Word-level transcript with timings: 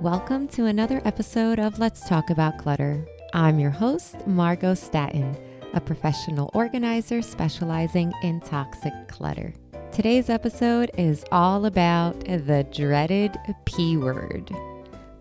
Welcome 0.00 0.48
to 0.48 0.64
another 0.64 1.02
episode 1.04 1.58
of 1.58 1.78
Let's 1.78 2.08
Talk 2.08 2.30
About 2.30 2.56
Clutter. 2.56 3.06
I'm 3.34 3.58
your 3.58 3.68
host, 3.68 4.26
Margo 4.26 4.72
Staten, 4.72 5.36
a 5.74 5.80
professional 5.82 6.50
organizer 6.54 7.20
specializing 7.20 8.10
in 8.22 8.40
toxic 8.40 8.94
clutter. 9.08 9.52
Today's 9.92 10.30
episode 10.30 10.90
is 10.96 11.22
all 11.30 11.66
about 11.66 12.18
the 12.20 12.66
dreaded 12.72 13.36
P 13.66 13.98
word 13.98 14.50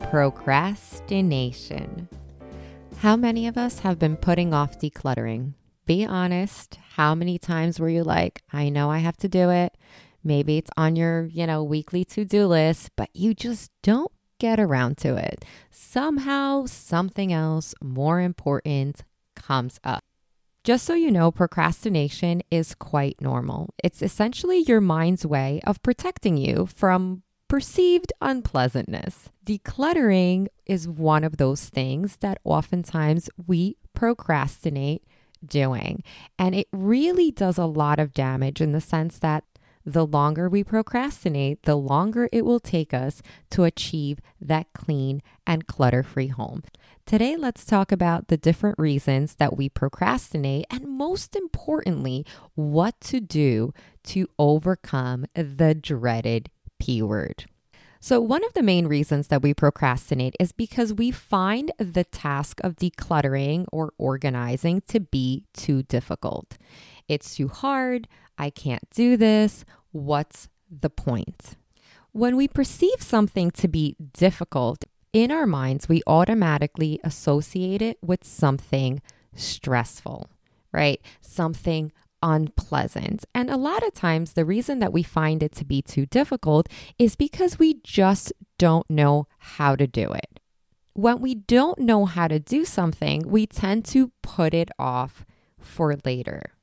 procrastination. 0.09 2.07
How 2.99 3.17
many 3.17 3.47
of 3.47 3.57
us 3.57 3.79
have 3.79 3.99
been 3.99 4.15
putting 4.15 4.53
off 4.53 4.79
decluttering? 4.79 5.55
Be 5.87 6.05
honest. 6.05 6.79
How 6.93 7.13
many 7.13 7.37
times 7.37 7.81
were 7.81 7.89
you 7.89 8.05
like, 8.05 8.43
I 8.53 8.69
know 8.69 8.89
I 8.89 8.99
have 8.99 9.17
to 9.17 9.27
do 9.27 9.49
it? 9.49 9.75
Maybe 10.23 10.57
it's 10.57 10.71
on 10.77 10.95
your, 10.95 11.25
you 11.25 11.45
know, 11.45 11.65
weekly 11.65 12.05
to-do 12.05 12.47
list, 12.47 12.91
but 12.95 13.09
you 13.13 13.33
just 13.33 13.71
don't 13.83 14.13
get 14.39 14.59
around 14.59 14.97
to 14.97 15.15
it. 15.15 15.45
Somehow 15.69 16.65
something 16.65 17.31
else 17.31 17.75
more 17.81 18.19
important 18.19 19.03
comes 19.35 19.79
up. 19.83 20.03
Just 20.63 20.85
so 20.85 20.93
you 20.93 21.11
know, 21.11 21.31
procrastination 21.31 22.41
is 22.51 22.75
quite 22.75 23.21
normal. 23.21 23.73
It's 23.83 24.01
essentially 24.01 24.59
your 24.59 24.81
mind's 24.81 25.25
way 25.25 25.61
of 25.65 25.81
protecting 25.81 26.37
you 26.37 26.67
from 26.73 27.23
perceived 27.47 28.13
unpleasantness. 28.21 29.29
Decluttering 29.45 30.47
is 30.65 30.87
one 30.87 31.23
of 31.23 31.37
those 31.37 31.65
things 31.69 32.17
that 32.17 32.39
oftentimes 32.43 33.29
we 33.47 33.77
procrastinate 33.93 35.03
doing. 35.45 36.03
And 36.37 36.53
it 36.53 36.67
really 36.71 37.31
does 37.31 37.57
a 37.57 37.65
lot 37.65 37.99
of 37.99 38.13
damage 38.13 38.61
in 38.61 38.71
the 38.71 38.81
sense 38.81 39.17
that 39.19 39.43
the 39.91 40.05
longer 40.05 40.47
we 40.47 40.63
procrastinate, 40.63 41.63
the 41.63 41.75
longer 41.75 42.29
it 42.31 42.45
will 42.45 42.59
take 42.59 42.93
us 42.93 43.21
to 43.49 43.63
achieve 43.63 44.19
that 44.39 44.67
clean 44.73 45.21
and 45.47 45.67
clutter 45.67 46.03
free 46.03 46.27
home. 46.27 46.63
Today, 47.05 47.35
let's 47.35 47.65
talk 47.65 47.91
about 47.91 48.27
the 48.27 48.37
different 48.37 48.77
reasons 48.77 49.35
that 49.35 49.57
we 49.57 49.67
procrastinate 49.67 50.65
and, 50.69 50.87
most 50.87 51.35
importantly, 51.35 52.23
what 52.53 53.01
to 53.01 53.19
do 53.19 53.73
to 54.03 54.27
overcome 54.37 55.25
the 55.33 55.73
dreaded 55.73 56.51
P 56.77 57.01
word. 57.01 57.45
So, 57.99 58.21
one 58.21 58.45
of 58.45 58.53
the 58.53 58.61
main 58.61 58.87
reasons 58.87 59.27
that 59.27 59.41
we 59.41 59.55
procrastinate 59.55 60.35
is 60.39 60.51
because 60.51 60.93
we 60.93 61.09
find 61.09 61.71
the 61.79 62.03
task 62.03 62.61
of 62.63 62.75
decluttering 62.75 63.65
or 63.71 63.91
organizing 63.97 64.81
to 64.87 64.99
be 64.99 65.45
too 65.53 65.83
difficult. 65.83 66.57
It's 67.07 67.35
too 67.35 67.47
hard. 67.47 68.07
I 68.37 68.49
can't 68.51 68.89
do 68.91 69.17
this. 69.17 69.65
What's 69.91 70.49
the 70.69 70.89
point? 70.89 71.55
When 72.11 72.35
we 72.35 72.47
perceive 72.47 73.01
something 73.01 73.51
to 73.51 73.67
be 73.67 73.95
difficult, 74.13 74.85
in 75.11 75.31
our 75.31 75.47
minds, 75.47 75.89
we 75.89 76.03
automatically 76.05 76.99
associate 77.03 77.81
it 77.81 77.97
with 78.01 78.23
something 78.23 79.01
stressful, 79.33 80.29
right? 80.71 81.01
Something 81.21 81.91
unpleasant. 82.21 83.25
And 83.33 83.49
a 83.49 83.57
lot 83.57 83.85
of 83.85 83.93
times, 83.93 84.33
the 84.33 84.45
reason 84.45 84.79
that 84.79 84.93
we 84.93 85.03
find 85.03 85.41
it 85.41 85.53
to 85.53 85.65
be 85.65 85.81
too 85.81 86.05
difficult 86.05 86.67
is 86.97 87.15
because 87.15 87.57
we 87.57 87.75
just 87.83 88.33
don't 88.57 88.89
know 88.89 89.27
how 89.37 89.75
to 89.75 89.87
do 89.87 90.11
it. 90.11 90.39
When 90.93 91.21
we 91.21 91.33
don't 91.33 91.79
know 91.79 92.05
how 92.05 92.27
to 92.27 92.39
do 92.39 92.65
something, 92.65 93.23
we 93.25 93.47
tend 93.47 93.85
to 93.85 94.11
put 94.21 94.53
it 94.53 94.69
off 94.77 95.25
for 95.59 95.95
later. 96.03 96.53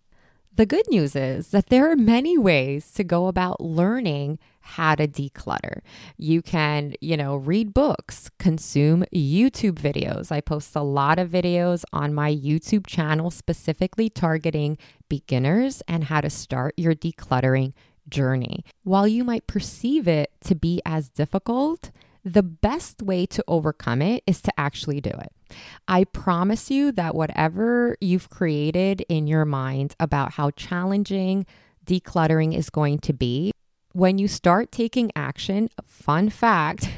The 0.57 0.65
good 0.65 0.89
news 0.89 1.15
is 1.15 1.49
that 1.49 1.67
there 1.67 1.91
are 1.91 1.97
many 1.97 2.39
ways 2.39 2.91
to 2.93 3.05
go 3.05 3.27
about 3.27 3.61
learning 3.61 4.39
how 4.61 4.95
to 4.95 5.07
declutter. 5.07 5.81
You 6.17 6.41
can, 6.41 6.95
you 6.99 7.15
know, 7.15 7.37
read 7.37 7.75
books, 7.75 8.31
consume 8.39 9.05
YouTube 9.15 9.75
videos. 9.75 10.33
I 10.33 10.41
post 10.41 10.75
a 10.75 10.81
lot 10.81 11.19
of 11.19 11.29
videos 11.29 11.85
on 11.93 12.15
my 12.15 12.35
YouTube 12.35 12.87
channel 12.87 13.31
specifically 13.31 14.09
targeting 14.09 14.79
beginners 15.11 15.83
and 15.87 16.05
how 16.05 16.23
to 16.23 16.31
start 16.31 16.73
your 16.79 16.95
decluttering 16.95 17.75
journey. 18.09 18.65
While 18.83 19.07
you 19.07 19.25
might 19.25 19.47
perceive 19.47 20.09
it 20.09 20.33
to 20.45 20.55
be 20.55 20.81
as 20.87 21.11
difficult, 21.11 21.91
the 22.27 22.43
best 22.43 23.03
way 23.03 23.25
to 23.25 23.45
overcome 23.47 24.03
it 24.03 24.25
is 24.27 24.43
to 24.43 24.53
actually 24.59 25.01
do 25.01 25.11
it. 25.11 25.33
I 25.87 26.03
promise 26.03 26.73
you 26.73 26.91
that 26.93 27.15
whatever 27.15 27.97
you've 28.01 28.31
created 28.31 29.05
in 29.09 29.29
your 29.29 29.45
mind 29.45 29.95
about 30.01 30.33
how 30.33 30.51
challenging 30.51 31.47
decluttering 31.87 32.53
is 32.53 32.69
going 32.69 32.99
to 32.99 33.13
be, 33.13 33.53
when 33.93 34.19
you 34.19 34.27
start 34.27 34.73
taking 34.73 35.13
action, 35.15 35.69
fun 35.85 36.29
fact, 36.29 36.91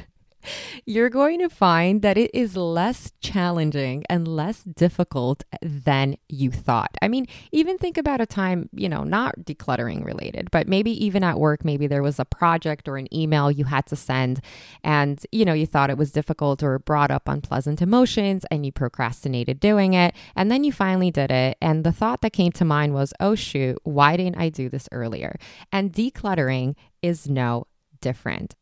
you're 0.85 1.09
going 1.09 1.39
to 1.39 1.49
find 1.49 2.01
that 2.01 2.17
it 2.17 2.31
is 2.33 2.55
less 2.55 3.11
challenging 3.21 4.03
and 4.09 4.27
less 4.27 4.63
difficult 4.63 5.43
than 5.61 6.15
you 6.27 6.51
thought. 6.51 6.97
I 7.01 7.07
mean, 7.07 7.27
even 7.51 7.77
think 7.77 7.97
about 7.97 8.21
a 8.21 8.25
time, 8.25 8.69
you 8.73 8.89
know, 8.89 9.03
not 9.03 9.39
decluttering 9.39 10.03
related, 10.03 10.49
but 10.51 10.67
maybe 10.67 10.91
even 11.03 11.23
at 11.23 11.39
work, 11.39 11.63
maybe 11.65 11.87
there 11.87 12.03
was 12.03 12.19
a 12.19 12.25
project 12.25 12.87
or 12.87 12.97
an 12.97 13.13
email 13.13 13.51
you 13.51 13.65
had 13.65 13.85
to 13.87 13.95
send 13.95 14.41
and, 14.83 15.23
you 15.31 15.45
know, 15.45 15.53
you 15.53 15.65
thought 15.65 15.89
it 15.89 15.97
was 15.97 16.11
difficult 16.11 16.63
or 16.63 16.79
brought 16.79 17.11
up 17.11 17.27
unpleasant 17.27 17.81
emotions 17.81 18.45
and 18.51 18.65
you 18.65 18.71
procrastinated 18.71 19.59
doing 19.59 19.93
it. 19.93 20.15
And 20.35 20.51
then 20.51 20.63
you 20.63 20.71
finally 20.71 21.11
did 21.11 21.31
it. 21.31 21.57
And 21.61 21.83
the 21.83 21.91
thought 21.91 22.21
that 22.21 22.33
came 22.33 22.51
to 22.53 22.65
mind 22.65 22.93
was, 22.93 23.13
oh, 23.19 23.35
shoot, 23.35 23.77
why 23.83 24.17
didn't 24.17 24.39
I 24.39 24.49
do 24.49 24.69
this 24.69 24.87
earlier? 24.91 25.37
And 25.71 25.91
decluttering 25.91 26.75
is 27.01 27.29
no 27.29 27.67
different. 28.01 28.55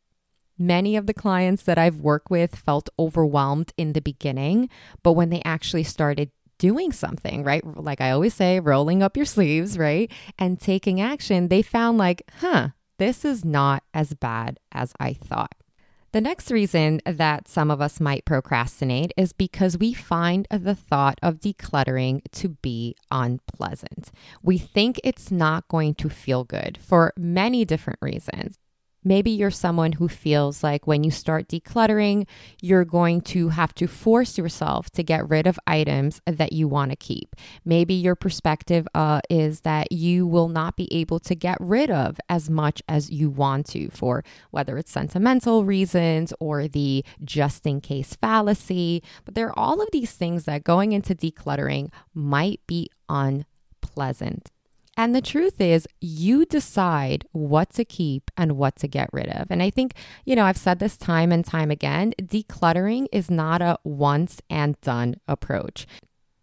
Many 0.57 0.95
of 0.95 1.06
the 1.06 1.13
clients 1.13 1.63
that 1.63 1.78
I've 1.78 1.97
worked 1.97 2.29
with 2.29 2.56
felt 2.56 2.90
overwhelmed 2.97 3.73
in 3.78 3.94
the 3.94 4.01
beginning, 4.01 4.69
but 5.03 5.13
when 5.13 5.29
they 5.29 5.41
actually 5.45 5.84
started 5.84 6.31
doing 6.57 6.91
something, 6.91 7.44
right? 7.44 7.63
Like 7.78 8.01
I 8.01 8.12
always 8.12 8.34
say, 8.34 8.59
rolling 8.59 9.03
up 9.03 9.16
your 9.16 9.25
sleeves, 9.25 9.78
right? 9.78 10.12
And 10.40 10.59
taking 10.59 11.00
action, 11.00 11.50
they 11.50 11.62
found 11.62 11.97
like, 11.97 12.23
huh, 12.40 12.69
this 12.97 13.23
is 13.23 13.45
not 13.45 13.84
as 13.94 14.13
bad 14.13 14.59
as 14.72 14.94
I 15.00 15.13
thought. 15.13 15.53
The 16.13 16.22
next 16.22 16.50
reason 16.50 17.01
that 17.06 17.47
some 17.47 17.69
of 17.69 17.81
us 17.81 18.00
might 18.00 18.25
procrastinate 18.25 19.12
is 19.18 19.34
because 19.34 19.78
we 19.78 19.94
find 19.94 20.47
the 20.50 20.74
thought 20.74 21.19
of 21.22 21.39
decluttering 21.39 22.22
to 22.31 22.50
be 22.50 22.95
unpleasant. 23.12 24.09
We 24.41 24.57
think 24.57 25.00
it's 25.03 25.29
not 25.29 25.68
going 25.68 25.95
to 25.95 26.09
feel 26.09 26.44
good 26.44 26.79
for 26.81 27.13
many 27.18 27.66
different 27.66 28.00
reasons. 28.01 28.57
Maybe 29.07 29.31
you're 29.31 29.51
someone 29.51 29.94
who 29.94 30.09
feels 30.09 30.63
like 30.63 30.85
when 30.85 31.06
you 31.06 31.12
start 31.12 31.47
decluttering, 31.47 32.28
you're 32.62 32.84
going 32.84 33.22
to 33.22 33.47
have 33.50 33.73
to 33.75 33.88
force 33.88 34.38
yourself 34.38 34.90
to 34.91 35.01
get 35.01 35.29
rid 35.29 35.47
of 35.47 35.57
items 35.66 36.19
that 36.25 36.51
you 36.51 36.68
want 36.68 36.91
to 36.91 36.97
keep. 36.97 37.34
Maybe 37.63 37.94
your 37.94 38.16
perspective 38.16 38.85
uh, 38.94 39.22
is 39.29 39.62
that 39.62 39.94
you 39.94 40.28
will 40.28 40.50
not 40.50 40.75
be 40.75 40.94
able 40.94 41.19
to 41.22 41.35
get 41.35 41.57
rid 41.62 41.90
of 41.90 42.18
as 42.28 42.50
much 42.50 42.84
as 42.90 43.09
you 43.09 43.29
want 43.29 43.68
to 43.68 43.90
for 43.91 44.25
whether 44.51 44.78
it's 44.78 44.91
sentimental 44.91 45.63
reasons 45.63 46.34
or 46.41 46.68
the 46.68 47.06
just 47.24 47.66
in 47.66 47.79
case 47.79 48.13
fallacy. 48.16 49.01
But 49.24 49.35
there 49.35 49.47
are 49.47 49.57
all 49.57 49.81
of 49.81 49.88
these 49.94 50.12
things 50.12 50.44
that 50.44 50.66
going 50.66 50.91
into 50.91 51.16
decluttering 51.16 51.91
might 52.13 52.59
be 52.68 52.89
unpleasant. 53.07 54.51
And 54.97 55.16
the 55.16 55.22
truth 55.22 55.62
is, 55.62 55.88
you 56.02 56.46
decide 56.46 57.25
what 57.31 57.69
to 57.74 57.85
keep 57.85 58.31
and 58.35 58.58
what 58.58 58.75
to 58.78 58.88
get 58.88 59.09
rid 59.13 59.28
of. 59.30 59.47
And 59.52 59.62
I 59.62 59.69
think, 59.69 59.94
you 60.25 60.35
know, 60.35 60.44
I've 60.44 60.58
said 60.58 60.80
this 60.80 60.97
time 60.97 61.31
and 61.31 61.46
time 61.46 61.69
again 61.69 62.13
decluttering 62.19 63.06
is 63.12 63.30
not 63.30 63.62
a 63.62 63.78
once 63.84 64.41
and 64.50 64.80
done 64.81 65.16
approach 65.28 65.86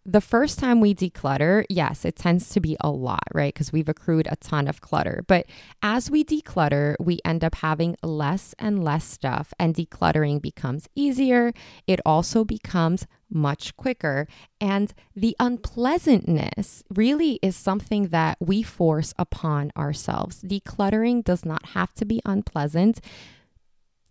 the 0.05 0.21
first 0.21 0.59
time 0.59 0.81
we 0.81 0.93
declutter, 0.93 1.65
yes, 1.67 2.05
it 2.05 2.15
tends 2.15 2.49
to 2.49 2.59
be 2.59 2.77
a 2.79 2.91
lot, 2.91 3.27
right? 3.33 3.53
Because 3.53 3.73
we've 3.73 3.89
accrued 3.89 4.27
a 4.29 4.35
ton 4.35 4.67
of 4.67 4.79
clutter. 4.79 5.23
But 5.27 5.47
as 5.81 6.11
we 6.11 6.23
declutter, 6.23 6.95
we 6.99 7.19
end 7.25 7.43
up 7.43 7.55
having 7.55 7.97
less 8.03 8.53
and 8.59 8.83
less 8.83 9.03
stuff, 9.03 9.51
and 9.57 9.73
decluttering 9.73 10.41
becomes 10.41 10.87
easier. 10.93 11.53
It 11.87 11.99
also 12.05 12.43
becomes 12.43 13.07
much 13.29 13.75
quicker. 13.75 14.27
And 14.59 14.93
the 15.15 15.35
unpleasantness 15.39 16.83
really 16.93 17.39
is 17.41 17.55
something 17.55 18.09
that 18.09 18.37
we 18.39 18.63
force 18.63 19.13
upon 19.17 19.71
ourselves. 19.77 20.41
Decluttering 20.41 21.23
does 21.23 21.45
not 21.45 21.67
have 21.67 21.93
to 21.95 22.05
be 22.05 22.21
unpleasant 22.25 22.99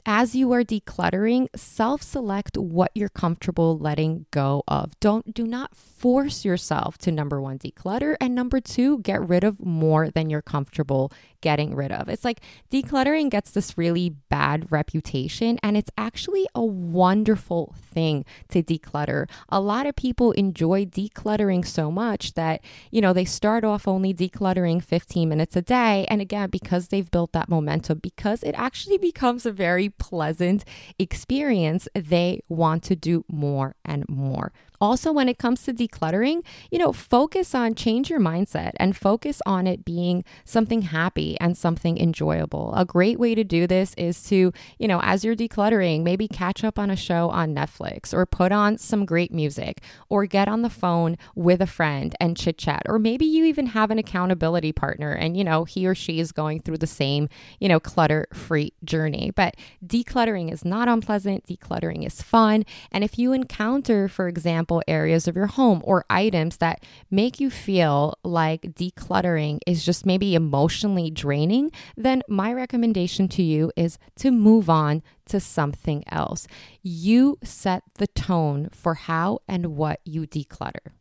as 0.07 0.35
you 0.35 0.53
are 0.53 0.63
decluttering, 0.63 1.49
self-select 1.57 2.59
what 2.59 2.91
you're 2.95 3.09
comfortable 3.09 3.79
letting 3.79 4.27
go 4.31 4.63
of. 4.69 4.99
Don't 5.01 5.33
do 5.33 5.47
not 5.47 5.75
force 5.75 6.45
yourself 6.45 6.99
to 6.99 7.11
number 7.11 7.41
1 7.41 7.59
declutter 7.59 8.17
and 8.21 8.35
number 8.35 8.61
2 8.61 8.99
get 8.99 9.27
rid 9.27 9.45
of 9.45 9.65
more 9.65 10.11
than 10.11 10.29
you're 10.29 10.43
comfortable 10.43 11.11
getting 11.41 11.75
rid 11.75 11.93
of. 11.93 12.09
It's 12.09 12.25
like 12.25 12.41
decluttering 12.71 13.31
gets 13.31 13.51
this 13.51 13.77
really 13.79 14.11
bad 14.11 14.71
reputation 14.71 15.59
and 15.63 15.77
it's 15.77 15.91
actually 15.97 16.47
a 16.55 16.65
wonderful 16.65 17.75
thing 17.77 18.25
to 18.49 18.63
declutter. 18.63 19.29
A 19.49 19.61
lot 19.61 19.87
of 19.87 19.97
people 19.97 20.33
enjoy 20.33 20.87
decluttering 20.87 21.67
so 21.67 21.91
much 21.91 22.35
that, 22.35 22.63
you 22.91 23.01
know, 23.01 23.13
they 23.13 23.25
start 23.25 23.65
off 23.65 23.87
only 23.89 24.13
decluttering 24.13 24.83
15 24.83 25.29
minutes 25.29 25.57
a 25.57 25.63
day 25.63 26.07
and 26.09 26.21
again 26.21 26.51
because 26.51 26.89
they've 26.89 27.11
built 27.11 27.33
that 27.33 27.49
momentum 27.49 27.99
because 27.99 28.43
it 28.43 28.55
actually 28.57 28.99
becomes 28.99 29.47
a 29.47 29.53
very 29.53 29.91
pleasant 29.99 30.65
experience, 30.99 31.89
they 31.95 32.43
want 32.49 32.83
to 32.85 32.97
do 32.97 33.25
more 33.29 33.77
and 33.85 34.09
more. 34.09 34.53
Also, 34.81 35.13
when 35.13 35.29
it 35.29 35.39
comes 35.39 35.63
to 35.63 35.73
decluttering, 35.73 36.45
you 36.71 36.79
know, 36.79 36.93
focus 36.93 37.55
on 37.55 37.75
change 37.75 38.11
your 38.11 38.21
mindset 38.21 38.73
and 38.77 38.97
focus 38.97 39.41
on 39.47 39.67
it 39.67 39.85
being 39.85 40.25
something 40.45 40.83
happy 40.83 41.39
and 41.41 41.57
something 41.57 41.97
enjoyable. 41.99 42.73
A 42.75 42.85
great 42.85 43.19
way 43.19 43.35
to 43.35 43.45
do 43.45 43.67
this 43.67 43.95
is 43.97 44.23
to, 44.25 44.53
you 44.79 44.89
know, 44.89 45.01
as 45.03 45.25
you're 45.25 45.37
decluttering, 45.37 46.03
maybe 46.03 46.29
catch 46.29 46.65
up 46.65 46.79
on 46.79 46.91
a 46.91 46.97
show 46.97 47.31
on 47.31 47.55
Netflix 47.55 48.13
or 48.13 48.27
put 48.27 48.53
on 48.53 48.77
some 48.79 49.05
great 49.05 49.33
music 49.33 49.81
or 50.09 50.27
get 50.27 50.49
on 50.49 50.63
the 50.63 50.71
phone 50.71 51.17
with 51.35 51.61
a 51.61 51.67
friend 51.67 52.15
and 52.21 52.37
chit 52.37 52.59
chat. 52.59 52.83
Or 52.87 52.99
maybe 52.99 53.25
you 53.25 53.45
even 53.45 53.67
have 53.67 53.91
an 53.91 53.99
accountability 53.99 54.73
partner 54.73 55.13
and, 55.13 55.37
you 55.37 55.45
know, 55.45 55.65
he 55.65 55.87
or 55.87 55.95
she 55.95 56.21
is 56.21 56.33
going 56.33 56.61
through 56.61 56.79
the 56.79 56.87
same, 56.87 57.29
you 57.61 57.69
know, 57.69 57.81
clutter 57.81 58.27
free 58.33 58.73
journey. 58.85 59.31
But 59.35 59.57
decluttering 59.85 60.53
is 60.53 60.65
not 60.65 60.89
unpleasant, 60.89 61.47
decluttering 61.47 62.07
is 62.07 62.21
fun. 62.21 62.65
And 62.91 63.05
if 63.05 63.19
you 63.19 63.33
encounter, 63.33 64.09
for 64.09 64.29
example, 64.29 64.64
example, 64.65 64.83
areas 64.89 65.29
of 65.29 65.37
your 65.37 65.47
home 65.47 65.83
or 65.85 66.07
items 66.09 66.57
that 66.57 66.83
make 67.11 67.39
you 67.39 67.51
feel 67.51 68.15
like 68.25 68.63
decluttering 68.63 69.59
is 69.67 69.85
just 69.85 70.07
maybe 70.07 70.35
emotionally 70.35 71.11
draining, 71.11 71.71
then 71.99 72.23
my 72.29 72.51
recommendation 72.51 73.29
to 73.29 73.43
you 73.43 73.71
is 73.77 73.99
to 74.17 74.31
move 74.31 74.71
on 74.71 75.03
to 75.27 75.39
something 75.39 76.03
else. 76.09 76.47
You 76.83 77.37
set 77.45 77.83
the 77.99 78.07
tone 78.07 78.71
for 78.73 78.95
how 78.95 79.41
and 79.47 79.77
what 79.77 80.01
you 80.07 80.27
declutter. 80.27 80.93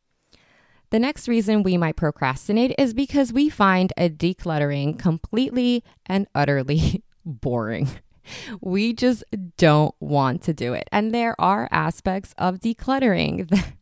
The 0.89 1.00
next 1.00 1.30
reason 1.30 1.63
we 1.63 1.77
might 1.77 1.95
procrastinate 1.95 2.75
is 2.77 2.94
because 2.94 3.31
we 3.31 3.50
find 3.50 3.94
a 3.95 4.10
decluttering 4.10 5.00
completely 5.00 5.86
and 6.06 6.27
utterly 6.36 7.01
boring. 7.25 7.88
We 8.61 8.93
just 8.93 9.23
don't 9.57 9.95
want 9.99 10.41
to 10.43 10.53
do 10.53 10.73
it. 10.73 10.87
And 10.91 11.13
there 11.13 11.39
are 11.39 11.67
aspects 11.71 12.33
of 12.37 12.59
decluttering 12.59 13.49
that, 13.49 13.73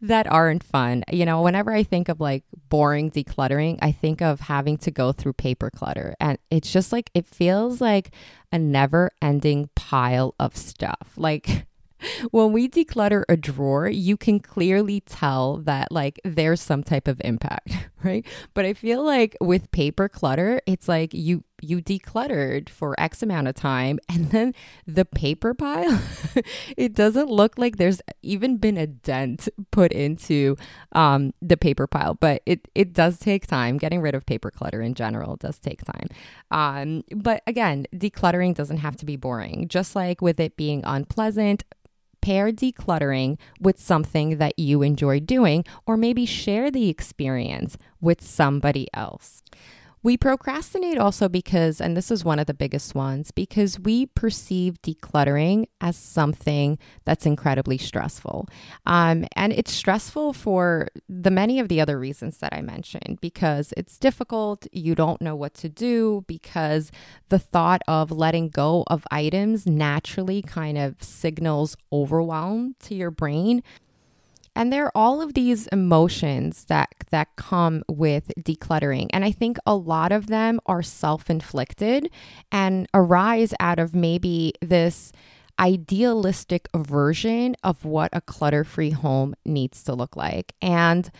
that 0.00 0.26
aren't 0.30 0.62
fun. 0.62 1.04
You 1.12 1.24
know, 1.26 1.42
whenever 1.42 1.72
I 1.72 1.82
think 1.82 2.08
of 2.08 2.20
like 2.20 2.44
boring 2.68 3.10
decluttering, 3.10 3.78
I 3.82 3.92
think 3.92 4.22
of 4.22 4.40
having 4.40 4.78
to 4.78 4.90
go 4.90 5.12
through 5.12 5.34
paper 5.34 5.70
clutter. 5.70 6.14
And 6.20 6.38
it's 6.50 6.72
just 6.72 6.92
like, 6.92 7.10
it 7.14 7.26
feels 7.26 7.80
like 7.80 8.10
a 8.52 8.58
never 8.58 9.10
ending 9.22 9.70
pile 9.74 10.34
of 10.38 10.56
stuff. 10.56 11.12
Like, 11.16 11.66
when 12.30 12.52
we 12.52 12.68
declutter 12.68 13.24
a 13.28 13.36
drawer, 13.36 13.88
you 13.88 14.16
can 14.16 14.40
clearly 14.40 15.00
tell 15.00 15.58
that 15.58 15.90
like 15.90 16.20
there's 16.24 16.60
some 16.60 16.82
type 16.82 17.08
of 17.08 17.20
impact, 17.24 17.72
right? 18.02 18.26
But 18.54 18.64
I 18.64 18.74
feel 18.74 19.02
like 19.04 19.36
with 19.40 19.70
paper 19.70 20.08
clutter, 20.08 20.60
it's 20.66 20.88
like 20.88 21.14
you 21.14 21.44
you 21.64 21.80
decluttered 21.80 22.68
for 22.68 22.98
X 22.98 23.22
amount 23.22 23.48
of 23.48 23.54
time 23.54 23.98
and 24.08 24.30
then 24.30 24.54
the 24.86 25.04
paper 25.04 25.54
pile, 25.54 26.00
it 26.76 26.94
doesn't 26.94 27.28
look 27.28 27.58
like 27.58 27.76
there's 27.76 28.00
even 28.22 28.56
been 28.56 28.76
a 28.76 28.86
dent 28.86 29.48
put 29.70 29.92
into 29.92 30.56
um, 30.92 31.32
the 31.40 31.56
paper 31.56 31.86
pile, 31.86 32.14
but 32.14 32.42
it, 32.46 32.68
it 32.74 32.92
does 32.92 33.18
take 33.18 33.46
time. 33.46 33.78
Getting 33.78 34.00
rid 34.00 34.14
of 34.14 34.26
paper 34.26 34.50
clutter 34.50 34.80
in 34.80 34.94
general 34.94 35.36
does 35.36 35.58
take 35.58 35.82
time. 35.84 36.08
Um, 36.50 37.04
but 37.14 37.42
again, 37.46 37.86
decluttering 37.94 38.54
doesn't 38.54 38.78
have 38.78 38.96
to 38.96 39.06
be 39.06 39.16
boring. 39.16 39.68
Just 39.68 39.96
like 39.96 40.20
with 40.20 40.40
it 40.40 40.56
being 40.56 40.82
unpleasant, 40.84 41.64
pair 42.24 42.50
decluttering 42.50 43.38
with 43.60 43.78
something 43.78 44.38
that 44.38 44.58
you 44.58 44.80
enjoy 44.80 45.20
doing, 45.20 45.64
or 45.86 45.96
maybe 45.96 46.24
share 46.24 46.70
the 46.70 46.88
experience 46.88 47.76
with 48.00 48.22
somebody 48.22 48.88
else. 48.94 49.42
We 50.04 50.18
procrastinate 50.18 50.98
also 50.98 51.30
because, 51.30 51.80
and 51.80 51.96
this 51.96 52.10
is 52.10 52.26
one 52.26 52.38
of 52.38 52.44
the 52.44 52.52
biggest 52.52 52.94
ones, 52.94 53.30
because 53.30 53.80
we 53.80 54.04
perceive 54.04 54.80
decluttering 54.82 55.64
as 55.80 55.96
something 55.96 56.78
that's 57.06 57.24
incredibly 57.24 57.78
stressful. 57.78 58.46
Um, 58.84 59.24
and 59.34 59.54
it's 59.54 59.72
stressful 59.72 60.34
for 60.34 60.88
the 61.08 61.30
many 61.30 61.58
of 61.58 61.68
the 61.68 61.80
other 61.80 61.98
reasons 61.98 62.36
that 62.38 62.52
I 62.52 62.60
mentioned, 62.60 63.18
because 63.22 63.72
it's 63.78 63.96
difficult, 63.96 64.66
you 64.72 64.94
don't 64.94 65.22
know 65.22 65.34
what 65.34 65.54
to 65.54 65.70
do, 65.70 66.22
because 66.26 66.92
the 67.30 67.38
thought 67.38 67.80
of 67.88 68.10
letting 68.10 68.50
go 68.50 68.84
of 68.88 69.06
items 69.10 69.66
naturally 69.66 70.42
kind 70.42 70.76
of 70.76 71.02
signals 71.02 71.78
overwhelm 71.90 72.76
to 72.80 72.94
your 72.94 73.10
brain. 73.10 73.62
And 74.56 74.72
there 74.72 74.86
are 74.86 74.92
all 74.94 75.20
of 75.20 75.34
these 75.34 75.66
emotions 75.68 76.64
that 76.66 76.90
that 77.10 77.28
come 77.36 77.82
with 77.88 78.32
decluttering. 78.40 79.08
And 79.12 79.24
I 79.24 79.30
think 79.32 79.58
a 79.66 79.74
lot 79.74 80.12
of 80.12 80.28
them 80.28 80.60
are 80.66 80.82
self-inflicted 80.82 82.10
and 82.52 82.86
arise 82.94 83.52
out 83.60 83.78
of 83.78 83.94
maybe 83.94 84.54
this 84.60 85.12
idealistic 85.58 86.68
version 86.74 87.54
of 87.62 87.84
what 87.84 88.10
a 88.12 88.20
clutter-free 88.20 88.90
home 88.90 89.34
needs 89.44 89.84
to 89.84 89.94
look 89.94 90.16
like. 90.16 90.52
And 90.60 91.10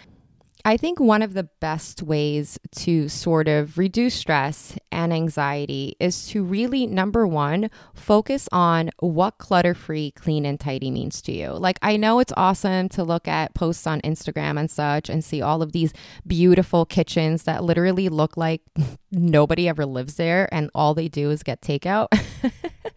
I 0.67 0.79
think 0.79 0.99
one 0.99 1.21
of 1.21 1.35
the 1.35 1.49
best 1.61 2.03
ways 2.03 2.59
to 2.77 3.07
sort 3.11 3.49
of 3.49 3.77
reduce 3.77 4.15
stress 4.15 4.79
and 4.91 5.13
anxiety 5.13 5.95
is 6.01 6.27
to 6.29 6.43
really, 6.43 6.87
number 6.87 7.27
one, 7.27 7.69
focus 7.93 8.49
on 8.51 8.91
what 9.01 9.37
clutter 9.37 9.75
free, 9.75 10.13
clean, 10.13 10.47
and 10.47 10.59
tidy 10.59 10.91
means 10.91 11.21
to 11.23 11.33
you. 11.33 11.51
Like, 11.51 11.79
I 11.83 11.99
know 11.99 12.19
it's 12.19 12.33
awesome 12.35 12.89
to 12.91 13.05
look 13.05 13.29
at 13.29 13.55
posts 13.55 13.87
on 13.87 14.01
Instagram 14.01 14.59
and 14.59 14.71
such 14.71 15.11
and 15.11 15.23
see 15.23 15.43
all 15.43 15.61
of 15.61 15.73
these 15.73 15.93
beautiful 16.27 16.87
kitchens 16.87 17.43
that 17.43 17.63
literally 17.63 18.09
look 18.09 18.39
like 18.39 18.63
nobody 19.13 19.69
ever 19.69 19.85
lives 19.85 20.15
there 20.15 20.49
and 20.51 20.71
all 20.75 20.95
they 20.95 21.09
do 21.09 21.31
is 21.31 21.43
get 21.43 21.61
takeout. 21.61 22.09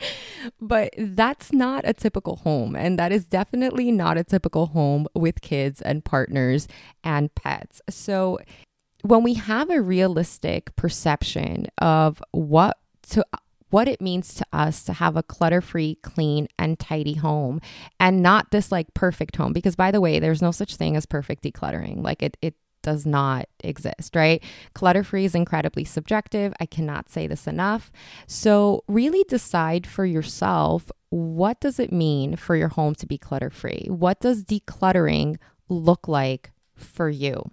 but 0.60 0.94
that's 0.96 1.52
not 1.52 1.82
a 1.86 1.92
typical 1.92 2.36
home. 2.36 2.76
And 2.76 2.98
that 2.98 3.12
is 3.12 3.24
definitely 3.24 3.90
not 3.92 4.18
a 4.18 4.24
typical 4.24 4.66
home 4.66 5.06
with 5.14 5.40
kids 5.40 5.80
and 5.82 6.04
partners 6.04 6.68
and 7.04 7.34
pets. 7.34 7.80
So 7.88 8.38
when 9.02 9.22
we 9.22 9.34
have 9.34 9.70
a 9.70 9.80
realistic 9.80 10.74
perception 10.76 11.66
of 11.78 12.22
what 12.32 12.78
to 13.10 13.24
what 13.70 13.88
it 13.88 14.00
means 14.00 14.34
to 14.34 14.46
us 14.52 14.82
to 14.84 14.94
have 14.94 15.16
a 15.16 15.22
clutter 15.22 15.60
free, 15.60 15.98
clean, 16.02 16.48
and 16.58 16.78
tidy 16.78 17.14
home 17.14 17.60
and 18.00 18.22
not 18.22 18.50
this 18.50 18.72
like 18.72 18.94
perfect 18.94 19.36
home. 19.36 19.52
Because, 19.52 19.76
by 19.76 19.90
the 19.90 20.00
way, 20.00 20.18
there's 20.18 20.42
no 20.42 20.50
such 20.50 20.76
thing 20.76 20.96
as 20.96 21.06
perfect 21.06 21.42
decluttering. 21.42 22.02
Like, 22.02 22.22
it, 22.22 22.36
it 22.40 22.54
does 22.88 23.04
not 23.04 23.46
exist, 23.60 24.16
right? 24.16 24.42
Clutter 24.72 25.04
free 25.04 25.26
is 25.26 25.34
incredibly 25.34 25.84
subjective. 25.84 26.54
I 26.58 26.64
cannot 26.64 27.10
say 27.10 27.26
this 27.26 27.46
enough. 27.46 27.92
So, 28.26 28.82
really 28.88 29.24
decide 29.28 29.86
for 29.86 30.06
yourself 30.06 30.90
what 31.10 31.60
does 31.60 31.78
it 31.78 31.92
mean 31.92 32.36
for 32.36 32.56
your 32.56 32.68
home 32.68 32.94
to 32.94 33.06
be 33.06 33.18
clutter 33.18 33.50
free? 33.50 33.88
What 33.90 34.20
does 34.20 34.42
decluttering 34.42 35.36
look 35.68 36.08
like 36.08 36.52
for 36.76 37.10
you? 37.10 37.50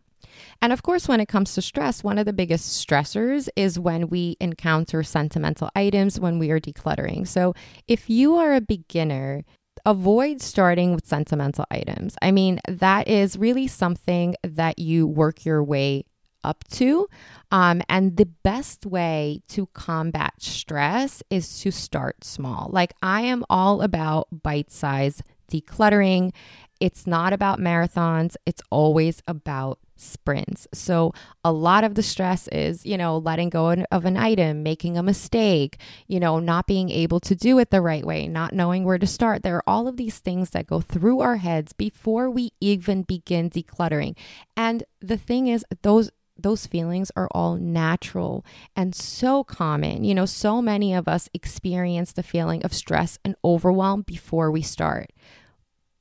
And 0.62 0.72
of 0.72 0.84
course, 0.84 1.10
when 1.10 1.20
it 1.20 1.28
comes 1.28 1.54
to 1.56 1.62
stress, 1.62 2.02
one 2.02 2.18
of 2.18 2.26
the 2.26 2.32
biggest 2.32 2.88
stressors 2.88 3.50
is 3.58 3.78
when 3.78 4.08
we 4.08 4.38
encounter 4.40 5.04
sentimental 5.04 5.70
items 5.76 6.18
when 6.18 6.40
we 6.40 6.50
are 6.50 6.62
decluttering. 6.62 7.28
So, 7.28 7.54
if 7.90 8.10
you 8.10 8.38
are 8.38 8.54
a 8.54 8.62
beginner, 8.62 9.44
avoid 9.86 10.42
starting 10.42 10.94
with 10.94 11.06
sentimental 11.06 11.66
items. 11.70 12.16
I 12.22 12.32
mean, 12.32 12.60
that 12.68 13.08
is 13.08 13.38
really 13.38 13.68
something 13.68 14.36
that 14.44 14.80
you 14.80 15.08
work 15.08 15.46
your 15.46 15.64
way 15.64 16.06
up 16.44 16.64
to. 16.70 17.08
Um, 17.52 17.82
and 17.90 18.18
the 18.18 18.26
best 18.26 18.86
way 18.86 19.42
to 19.50 19.66
combat 19.68 20.34
stress 20.40 21.24
is 21.30 21.60
to 21.62 21.72
start 21.72 22.24
small. 22.24 22.70
Like, 22.72 22.94
I 23.02 23.22
am 23.22 23.44
all 23.50 23.82
about 23.82 24.28
bite 24.44 24.72
size 24.72 25.24
decluttering. 25.52 26.34
It's 26.80 27.08
not 27.08 27.34
about 27.34 27.60
marathons, 27.60 28.36
it's 28.46 28.62
always 28.70 29.24
about 29.28 29.80
sprints. 29.96 30.68
So 30.74 31.14
a 31.44 31.52
lot 31.52 31.84
of 31.84 31.96
the 31.96 32.04
stress 32.04 32.48
is, 32.50 32.86
you 32.86 32.98
know, 32.98 33.18
letting 33.18 33.50
go 33.50 33.84
of 33.92 34.06
an 34.06 34.18
item, 34.18 34.64
making 34.64 34.98
a 34.98 35.04
mistake, 35.04 35.78
you 36.08 36.20
know, 36.20 36.40
not 36.40 36.68
being 36.68 36.90
able 36.90 37.20
to 37.22 37.36
do 37.36 37.60
it 37.60 37.72
the 37.72 37.82
right 37.82 38.06
way, 38.06 38.28
not 38.28 38.54
knowing 38.54 38.84
where 38.84 38.98
to 38.98 39.08
start. 39.08 39.44
There 39.44 39.58
are 39.58 39.64
all 39.68 39.88
of 39.88 39.98
these 39.98 40.20
things 40.20 40.52
that 40.52 40.68
go 40.68 40.82
through 40.82 41.22
our 41.22 41.38
heads 41.38 41.74
before 41.74 42.30
we 42.30 42.52
even 42.60 43.04
begin 43.04 43.50
decluttering. 43.50 44.18
And 44.58 44.84
the 45.00 45.18
thing 45.18 45.48
is 45.48 45.66
those 45.82 46.12
those 46.38 46.68
feelings 46.68 47.12
are 47.16 47.30
all 47.32 47.56
natural 47.56 48.46
and 48.76 48.94
so 48.94 49.44
common. 49.44 50.04
You 50.04 50.14
know, 50.14 50.26
so 50.26 50.62
many 50.62 50.94
of 50.94 51.08
us 51.08 51.30
experience 51.34 52.12
the 52.12 52.24
feeling 52.24 52.64
of 52.64 52.74
stress 52.74 53.20
and 53.24 53.36
overwhelm 53.44 54.02
before 54.02 54.52
we 54.52 54.62
start. 54.62 55.12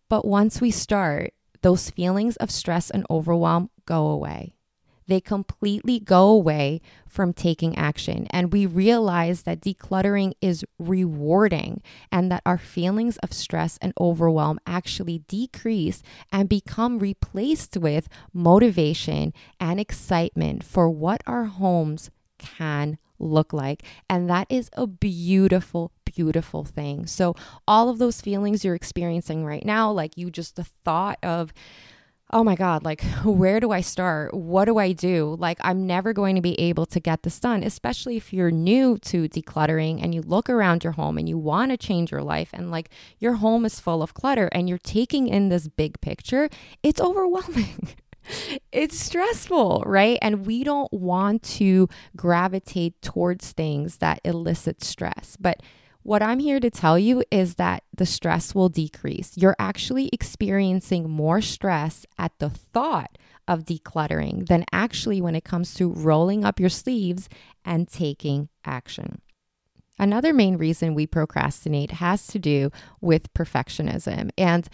But 0.08 0.24
once 0.24 0.60
we 0.60 0.70
start, 0.70 1.34
those 1.62 1.88
feelings 1.88 2.36
of 2.36 2.50
stress 2.50 2.90
and 2.90 3.06
overwhelm 3.08 3.70
go 3.86 4.06
away. 4.06 4.54
They 5.06 5.20
completely 5.20 6.00
go 6.00 6.28
away 6.28 6.80
from 7.06 7.32
taking 7.32 7.76
action. 7.76 8.26
And 8.30 8.52
we 8.52 8.66
realize 8.66 9.42
that 9.42 9.60
decluttering 9.60 10.32
is 10.40 10.64
rewarding 10.78 11.82
and 12.10 12.30
that 12.32 12.42
our 12.46 12.58
feelings 12.58 13.18
of 13.18 13.32
stress 13.32 13.78
and 13.82 13.92
overwhelm 14.00 14.58
actually 14.66 15.18
decrease 15.28 16.02
and 16.32 16.48
become 16.48 16.98
replaced 16.98 17.76
with 17.76 18.08
motivation 18.32 19.32
and 19.60 19.78
excitement 19.78 20.64
for 20.64 20.88
what 20.88 21.22
our 21.26 21.44
homes 21.44 22.10
can 22.38 22.98
look 23.18 23.52
like. 23.52 23.82
And 24.08 24.28
that 24.30 24.46
is 24.50 24.70
a 24.72 24.86
beautiful, 24.86 25.92
beautiful 26.04 26.64
thing. 26.64 27.06
So, 27.06 27.34
all 27.68 27.88
of 27.88 27.98
those 27.98 28.20
feelings 28.20 28.64
you're 28.64 28.74
experiencing 28.74 29.44
right 29.44 29.64
now, 29.64 29.90
like 29.90 30.16
you 30.16 30.30
just 30.30 30.56
the 30.56 30.64
thought 30.64 31.18
of, 31.22 31.52
oh 32.34 32.42
my 32.42 32.56
God, 32.56 32.84
like, 32.84 33.02
where 33.24 33.60
do 33.60 33.70
I 33.70 33.80
start? 33.80 34.34
What 34.34 34.64
do 34.64 34.76
I 34.76 34.92
do? 34.92 35.36
Like, 35.38 35.58
I'm 35.62 35.86
never 35.86 36.12
going 36.12 36.34
to 36.34 36.42
be 36.42 36.58
able 36.60 36.84
to 36.86 36.98
get 36.98 37.22
this 37.22 37.38
done, 37.38 37.62
especially 37.62 38.16
if 38.16 38.32
you're 38.32 38.50
new 38.50 38.98
to 38.98 39.28
decluttering 39.28 40.02
and 40.02 40.12
you 40.14 40.20
look 40.20 40.50
around 40.50 40.82
your 40.82 40.94
home 40.94 41.16
and 41.16 41.28
you 41.28 41.38
want 41.38 41.70
to 41.70 41.76
change 41.76 42.10
your 42.10 42.22
life 42.22 42.50
and 42.52 42.72
like 42.72 42.90
your 43.20 43.34
home 43.34 43.64
is 43.64 43.78
full 43.78 44.02
of 44.02 44.14
clutter 44.14 44.48
and 44.50 44.68
you're 44.68 44.78
taking 44.78 45.28
in 45.28 45.48
this 45.48 45.68
big 45.68 46.00
picture. 46.00 46.50
It's 46.82 47.00
overwhelming. 47.00 47.90
it's 48.72 48.98
stressful, 48.98 49.84
right? 49.86 50.18
And 50.20 50.44
we 50.44 50.64
don't 50.64 50.92
want 50.92 51.44
to 51.44 51.88
gravitate 52.16 53.00
towards 53.00 53.52
things 53.52 53.98
that 53.98 54.20
elicit 54.24 54.82
stress. 54.82 55.36
But 55.40 55.60
what 56.04 56.22
I'm 56.22 56.38
here 56.38 56.60
to 56.60 56.70
tell 56.70 56.98
you 56.98 57.24
is 57.30 57.54
that 57.56 57.82
the 57.96 58.06
stress 58.06 58.54
will 58.54 58.68
decrease. 58.68 59.32
You're 59.36 59.56
actually 59.58 60.10
experiencing 60.12 61.08
more 61.08 61.40
stress 61.40 62.06
at 62.18 62.38
the 62.38 62.50
thought 62.50 63.16
of 63.48 63.64
decluttering 63.64 64.46
than 64.46 64.64
actually 64.70 65.20
when 65.20 65.34
it 65.34 65.44
comes 65.44 65.74
to 65.74 65.90
rolling 65.90 66.44
up 66.44 66.60
your 66.60 66.68
sleeves 66.68 67.28
and 67.64 67.88
taking 67.88 68.50
action. 68.64 69.20
Another 69.98 70.34
main 70.34 70.56
reason 70.56 70.94
we 70.94 71.06
procrastinate 71.06 71.92
has 71.92 72.26
to 72.28 72.38
do 72.38 72.70
with 73.00 73.32
perfectionism. 73.32 74.30
And 74.36 74.68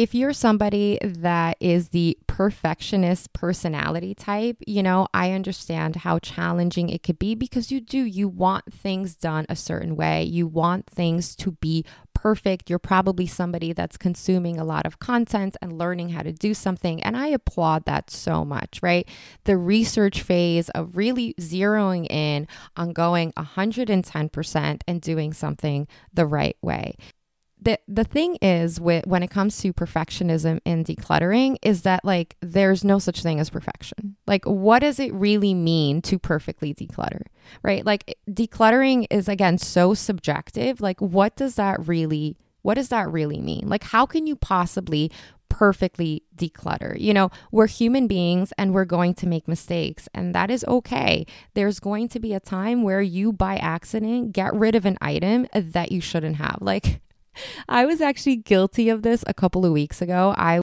if 0.00 0.14
you're 0.14 0.32
somebody 0.32 0.98
that 1.02 1.58
is 1.60 1.90
the 1.90 2.16
perfectionist 2.26 3.34
personality 3.34 4.14
type, 4.14 4.56
you 4.66 4.82
know, 4.82 5.06
I 5.12 5.32
understand 5.32 5.96
how 5.96 6.18
challenging 6.20 6.88
it 6.88 7.02
could 7.02 7.18
be 7.18 7.34
because 7.34 7.70
you 7.70 7.82
do, 7.82 7.98
you 7.98 8.26
want 8.26 8.72
things 8.72 9.14
done 9.14 9.44
a 9.50 9.56
certain 9.56 9.96
way. 9.96 10.22
You 10.22 10.46
want 10.46 10.86
things 10.86 11.36
to 11.36 11.52
be 11.52 11.84
perfect. 12.14 12.70
You're 12.70 12.78
probably 12.78 13.26
somebody 13.26 13.74
that's 13.74 13.98
consuming 13.98 14.58
a 14.58 14.64
lot 14.64 14.86
of 14.86 15.00
content 15.00 15.58
and 15.60 15.76
learning 15.76 16.08
how 16.08 16.22
to 16.22 16.32
do 16.32 16.54
something. 16.54 17.02
And 17.02 17.14
I 17.14 17.26
applaud 17.26 17.84
that 17.84 18.08
so 18.08 18.42
much, 18.42 18.80
right? 18.82 19.06
The 19.44 19.58
research 19.58 20.22
phase 20.22 20.70
of 20.70 20.96
really 20.96 21.34
zeroing 21.38 22.10
in 22.10 22.48
on 22.74 22.94
going 22.94 23.32
110% 23.32 24.80
and 24.88 25.00
doing 25.02 25.34
something 25.34 25.86
the 26.14 26.24
right 26.24 26.56
way 26.62 26.96
the 27.60 27.78
the 27.86 28.04
thing 28.04 28.36
is 28.40 28.80
with 28.80 29.06
when 29.06 29.22
it 29.22 29.30
comes 29.30 29.58
to 29.58 29.72
perfectionism 29.72 30.60
and 30.64 30.84
decluttering 30.84 31.56
is 31.62 31.82
that 31.82 32.04
like 32.04 32.36
there's 32.40 32.84
no 32.84 32.98
such 32.98 33.22
thing 33.22 33.40
as 33.40 33.50
perfection. 33.50 34.16
Like 34.26 34.44
what 34.44 34.80
does 34.80 34.98
it 34.98 35.12
really 35.12 35.54
mean 35.54 36.02
to 36.02 36.18
perfectly 36.18 36.74
declutter? 36.74 37.22
Right? 37.62 37.84
Like 37.84 38.16
decluttering 38.28 39.06
is 39.10 39.28
again 39.28 39.58
so 39.58 39.94
subjective. 39.94 40.80
Like 40.80 41.00
what 41.00 41.36
does 41.36 41.56
that 41.56 41.86
really 41.86 42.36
what 42.62 42.74
does 42.74 42.88
that 42.88 43.10
really 43.10 43.40
mean? 43.40 43.68
Like 43.68 43.84
how 43.84 44.06
can 44.06 44.26
you 44.26 44.36
possibly 44.36 45.10
perfectly 45.50 46.22
declutter. 46.34 46.98
You 46.98 47.12
know, 47.12 47.30
we're 47.52 47.66
human 47.66 48.06
beings 48.06 48.50
and 48.56 48.72
we're 48.72 48.86
going 48.86 49.12
to 49.14 49.26
make 49.26 49.46
mistakes, 49.46 50.08
and 50.14 50.34
that 50.34 50.50
is 50.50 50.64
okay. 50.66 51.26
There's 51.52 51.80
going 51.80 52.08
to 52.10 52.20
be 52.20 52.32
a 52.32 52.40
time 52.40 52.82
where 52.82 53.02
you, 53.02 53.30
by 53.30 53.56
accident, 53.56 54.32
get 54.32 54.54
rid 54.54 54.74
of 54.74 54.86
an 54.86 54.96
item 55.02 55.46
that 55.52 55.92
you 55.92 56.00
shouldn't 56.00 56.36
have. 56.36 56.58
Like, 56.62 57.00
I 57.68 57.86
was 57.86 58.00
actually 58.00 58.36
guilty 58.36 58.88
of 58.88 59.02
this 59.02 59.24
a 59.26 59.34
couple 59.34 59.64
of 59.64 59.72
weeks 59.72 60.02
ago. 60.02 60.34
I 60.36 60.60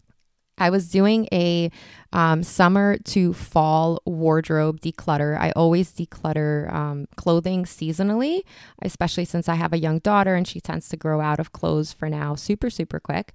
I 0.57 0.69
was 0.69 0.89
doing 0.89 1.27
a 1.31 1.71
um, 2.13 2.43
summer 2.43 2.97
to 2.97 3.33
fall 3.33 4.01
wardrobe 4.05 4.79
declutter. 4.81 5.37
I 5.39 5.51
always 5.51 5.91
declutter 5.91 6.71
um, 6.73 7.07
clothing 7.15 7.65
seasonally, 7.65 8.41
especially 8.81 9.25
since 9.25 9.49
I 9.49 9.55
have 9.55 9.73
a 9.73 9.79
young 9.79 9.99
daughter 9.99 10.35
and 10.35 10.47
she 10.47 10.59
tends 10.59 10.89
to 10.89 10.97
grow 10.97 11.21
out 11.21 11.39
of 11.39 11.51
clothes 11.51 11.93
for 11.93 12.09
now 12.09 12.35
super, 12.35 12.69
super 12.69 12.99
quick. 12.99 13.33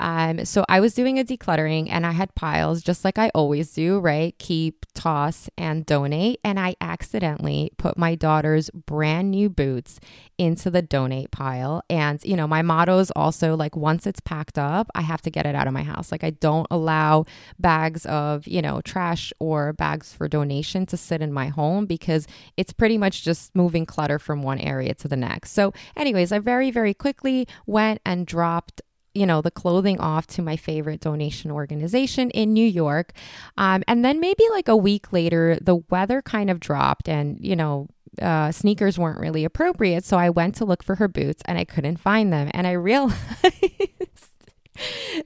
Um, 0.00 0.44
so 0.44 0.64
I 0.68 0.80
was 0.80 0.94
doing 0.94 1.18
a 1.18 1.24
decluttering 1.24 1.88
and 1.90 2.04
I 2.04 2.12
had 2.12 2.34
piles 2.34 2.82
just 2.82 3.04
like 3.04 3.18
I 3.18 3.30
always 3.34 3.72
do, 3.72 4.00
right? 4.00 4.36
Keep, 4.38 4.86
toss, 4.94 5.48
and 5.56 5.86
donate. 5.86 6.40
And 6.42 6.58
I 6.58 6.74
accidentally 6.80 7.70
put 7.76 7.96
my 7.96 8.14
daughter's 8.14 8.70
brand 8.70 9.30
new 9.30 9.48
boots 9.48 10.00
into 10.38 10.70
the 10.70 10.82
donate 10.82 11.30
pile. 11.30 11.82
And, 11.88 12.22
you 12.24 12.36
know, 12.36 12.48
my 12.48 12.62
motto 12.62 12.98
is 12.98 13.12
also 13.12 13.54
like 13.56 13.76
once 13.76 14.06
it's 14.06 14.20
packed 14.20 14.58
up, 14.58 14.90
I 14.94 15.02
have 15.02 15.22
to 15.22 15.30
get 15.30 15.46
it 15.46 15.54
out 15.54 15.66
of 15.66 15.72
my 15.72 15.84
house. 15.84 16.10
Like 16.10 16.24
I 16.24 16.30
don't 16.30 16.66
allow 16.70 17.24
bags 17.58 18.04
of, 18.12 18.46
you 18.46 18.60
know, 18.60 18.80
trash 18.82 19.32
or 19.40 19.72
bags 19.72 20.12
for 20.12 20.28
donation 20.28 20.84
to 20.86 20.96
sit 20.96 21.22
in 21.22 21.32
my 21.32 21.48
home 21.48 21.86
because 21.86 22.26
it's 22.56 22.72
pretty 22.72 22.98
much 22.98 23.24
just 23.24 23.56
moving 23.56 23.86
clutter 23.86 24.18
from 24.18 24.42
one 24.42 24.58
area 24.58 24.94
to 24.94 25.08
the 25.08 25.16
next. 25.16 25.52
So, 25.52 25.72
anyways, 25.96 26.30
I 26.30 26.38
very, 26.38 26.70
very 26.70 26.94
quickly 26.94 27.48
went 27.66 28.00
and 28.04 28.26
dropped 28.26 28.82
you 29.14 29.26
know, 29.26 29.42
the 29.42 29.50
clothing 29.50 30.00
off 30.00 30.26
to 30.26 30.40
my 30.40 30.56
favorite 30.56 30.98
donation 30.98 31.50
organization 31.50 32.30
in 32.30 32.54
New 32.54 32.66
York. 32.66 33.12
Um, 33.58 33.82
and 33.86 34.02
then 34.02 34.20
maybe 34.20 34.42
like 34.50 34.68
a 34.68 34.76
week 34.76 35.12
later, 35.12 35.58
the 35.60 35.76
weather 35.90 36.22
kind 36.22 36.48
of 36.48 36.58
dropped 36.58 37.10
and, 37.10 37.38
you 37.38 37.54
know, 37.54 37.88
uh, 38.20 38.52
sneakers 38.52 38.98
weren't 38.98 39.20
really 39.20 39.44
appropriate. 39.44 40.04
So 40.04 40.18
I 40.18 40.30
went 40.30 40.54
to 40.56 40.64
look 40.64 40.82
for 40.82 40.96
her 40.96 41.08
boots 41.08 41.42
and 41.46 41.58
I 41.58 41.64
couldn't 41.64 41.98
find 41.98 42.32
them. 42.32 42.50
And 42.52 42.66
I 42.66 42.72
realized 42.72 43.16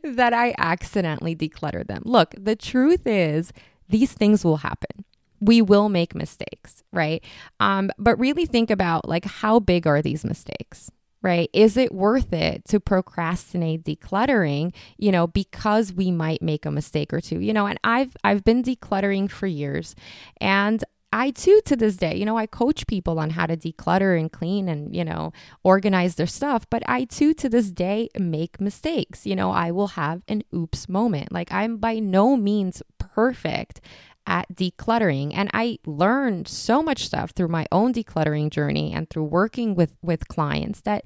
that 0.03 0.33
I 0.33 0.55
accidentally 0.59 1.35
decluttered 1.35 1.87
them. 1.87 2.03
Look, 2.05 2.35
the 2.39 2.57
truth 2.57 3.07
is, 3.07 3.53
these 3.89 4.13
things 4.13 4.45
will 4.45 4.59
happen. 4.59 5.05
We 5.41 5.61
will 5.63 5.89
make 5.89 6.15
mistakes, 6.15 6.83
right? 6.93 7.23
Um, 7.61 7.91
but 7.99 8.19
really 8.19 8.47
think 8.47 8.71
about 8.71 9.09
like 9.09 9.25
how 9.25 9.61
big 9.61 9.87
are 9.87 10.03
these 10.03 10.25
mistakes? 10.25 10.91
right? 11.23 11.51
Is 11.53 11.77
it 11.77 11.93
worth 11.93 12.33
it 12.33 12.65
to 12.67 12.79
procrastinate 12.79 13.83
decluttering, 13.83 14.73
you 14.97 15.11
know, 15.11 15.27
because 15.27 15.93
we 15.93 16.13
might 16.13 16.41
make 16.41 16.65
a 16.65 16.71
mistake 16.71 17.13
or 17.13 17.21
two, 17.21 17.41
you 17.41 17.53
know? 17.53 17.67
And 17.67 17.81
I've 17.83 18.17
I've 18.23 18.45
been 18.45 18.63
decluttering 18.63 19.29
for 19.29 19.49
years, 19.49 19.97
and 20.41 20.85
I 21.13 21.31
too, 21.31 21.61
to 21.67 21.77
this 21.77 21.97
day, 21.97 22.17
you 22.17 22.25
know, 22.25 22.37
I 22.37 22.47
coach 22.47 22.87
people 22.87 23.19
on 23.19 23.31
how 23.31 23.47
to 23.47 23.57
declutter 23.57 24.19
and 24.19 24.31
clean 24.31 24.69
and, 24.69 24.95
you 24.95 25.05
know, 25.05 25.33
organize 25.65 26.17
their 26.17 26.27
stuff. 26.27 26.67
But 26.69 26.83
I 26.87 27.05
too, 27.05 27.33
to 27.35 27.49
this 27.49 27.71
day, 27.71 28.11
make 28.19 28.61
mistakes. 28.61 29.25
You 29.27 29.37
know, 29.37 29.51
I 29.51 29.71
will 29.71 29.89
have 29.89 30.23
an 30.29 30.43
oops 30.55 30.89
moment. 30.89 31.33
Like 31.33 31.51
I'm 31.53 31.79
by 31.79 32.01
no 32.01 32.37
means 32.37 32.83
perfect 32.99 33.81
at 34.27 34.53
decluttering 34.53 35.33
and 35.35 35.49
i 35.55 35.79
learned 35.87 36.49
so 36.49 36.83
much 36.83 37.07
stuff 37.07 37.31
through 37.31 37.49
my 37.49 37.67
own 37.71 37.93
decluttering 37.93 38.51
journey 38.51 38.93
and 38.93 39.09
through 39.09 39.25
working 39.25 39.75
with 39.75 39.95
with 40.03 40.27
clients 40.29 40.81
that 40.81 41.05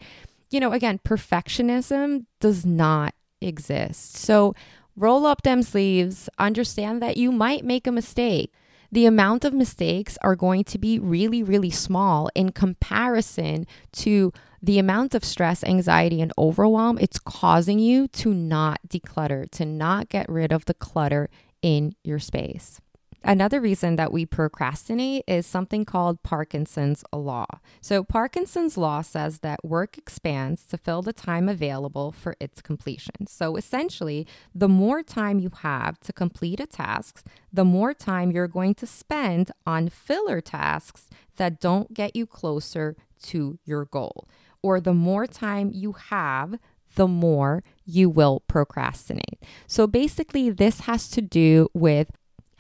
you 0.51 0.59
know 0.59 0.73
again 0.73 0.99
perfectionism 1.05 2.25
does 2.41 2.65
not 2.65 3.15
exist 3.43 4.17
so 4.17 4.55
roll 4.97 5.27
up 5.27 5.43
them 5.43 5.63
sleeves 5.63 6.29
understand 6.39 7.03
that 7.03 7.17
you 7.17 7.31
might 7.31 7.65
make 7.65 7.87
a 7.87 7.93
mistake 7.93 8.53
the 8.93 9.07
amount 9.07 9.45
of 9.45 9.55
mistakes 9.55 10.19
are 10.23 10.37
going 10.37 10.65
to 10.65 10.79
be 10.79 10.99
really, 10.99 11.43
really 11.43 11.71
small 11.71 12.29
in 12.35 12.53
comparison 12.53 13.67
to 13.93 14.33
the 14.63 14.79
amount 14.79 15.15
of 15.15 15.25
stress, 15.25 15.65
anxiety, 15.65 16.21
and 16.21 16.33
overwhelm 16.37 16.99
it's 16.99 17.19
causing 17.19 17.79
you 17.79 18.09
to 18.09 18.35
not 18.35 18.81
declutter, 18.89 19.51
to 19.51 19.65
not 19.65 20.09
get 20.09 20.29
rid 20.29 20.53
of 20.53 20.67
the 20.67 20.75
clutter 20.75 21.31
in 21.63 21.95
your 22.03 22.19
space. 22.19 22.81
Another 23.23 23.61
reason 23.61 23.97
that 23.97 24.13
we 24.13 24.25
procrastinate 24.25 25.25
is 25.27 25.47
something 25.47 25.85
called 25.85 26.23
Parkinson's 26.23 27.05
Law. 27.13 27.47
So, 27.83 28.03
Parkinson's 28.03 28.79
Law 28.79 29.03
says 29.03 29.41
that 29.41 29.65
work 29.65 29.99
expands 29.99 30.65
to 30.65 30.79
fill 30.79 31.03
the 31.03 31.13
time 31.13 31.49
available 31.49 32.13
for 32.13 32.35
its 32.41 32.63
completion. 32.63 33.27
So, 33.27 33.57
essentially, 33.57 34.27
the 34.55 34.69
more 34.69 35.03
time 35.03 35.39
you 35.39 35.51
have 35.63 36.01
to 36.01 36.13
complete 36.15 36.61
a 36.61 36.67
task, 36.67 37.27
the 37.53 37.65
more 37.65 37.93
time 37.93 38.31
you're 38.31 38.49
going 38.49 38.75
to 38.77 38.87
spend 38.87 39.51
on 39.67 39.91
filler 39.91 40.41
tasks 40.41 41.11
that 41.37 41.61
don't 41.61 41.93
get 41.93 42.17
you 42.17 42.27
closer 42.27 42.97
to 43.25 43.59
your 43.65 43.85
goal. 43.85 44.29
Or 44.63 44.81
the 44.81 44.95
more 44.95 45.27
time 45.27 45.71
you 45.75 45.93
have, 45.93 46.59
the 46.95 47.09
more 47.09 47.63
you 47.85 48.09
will 48.11 48.41
procrastinate. 48.47 49.43
So 49.67 49.87
basically, 49.87 50.51
this 50.51 50.81
has 50.81 51.09
to 51.11 51.21
do 51.21 51.69
with 51.75 52.11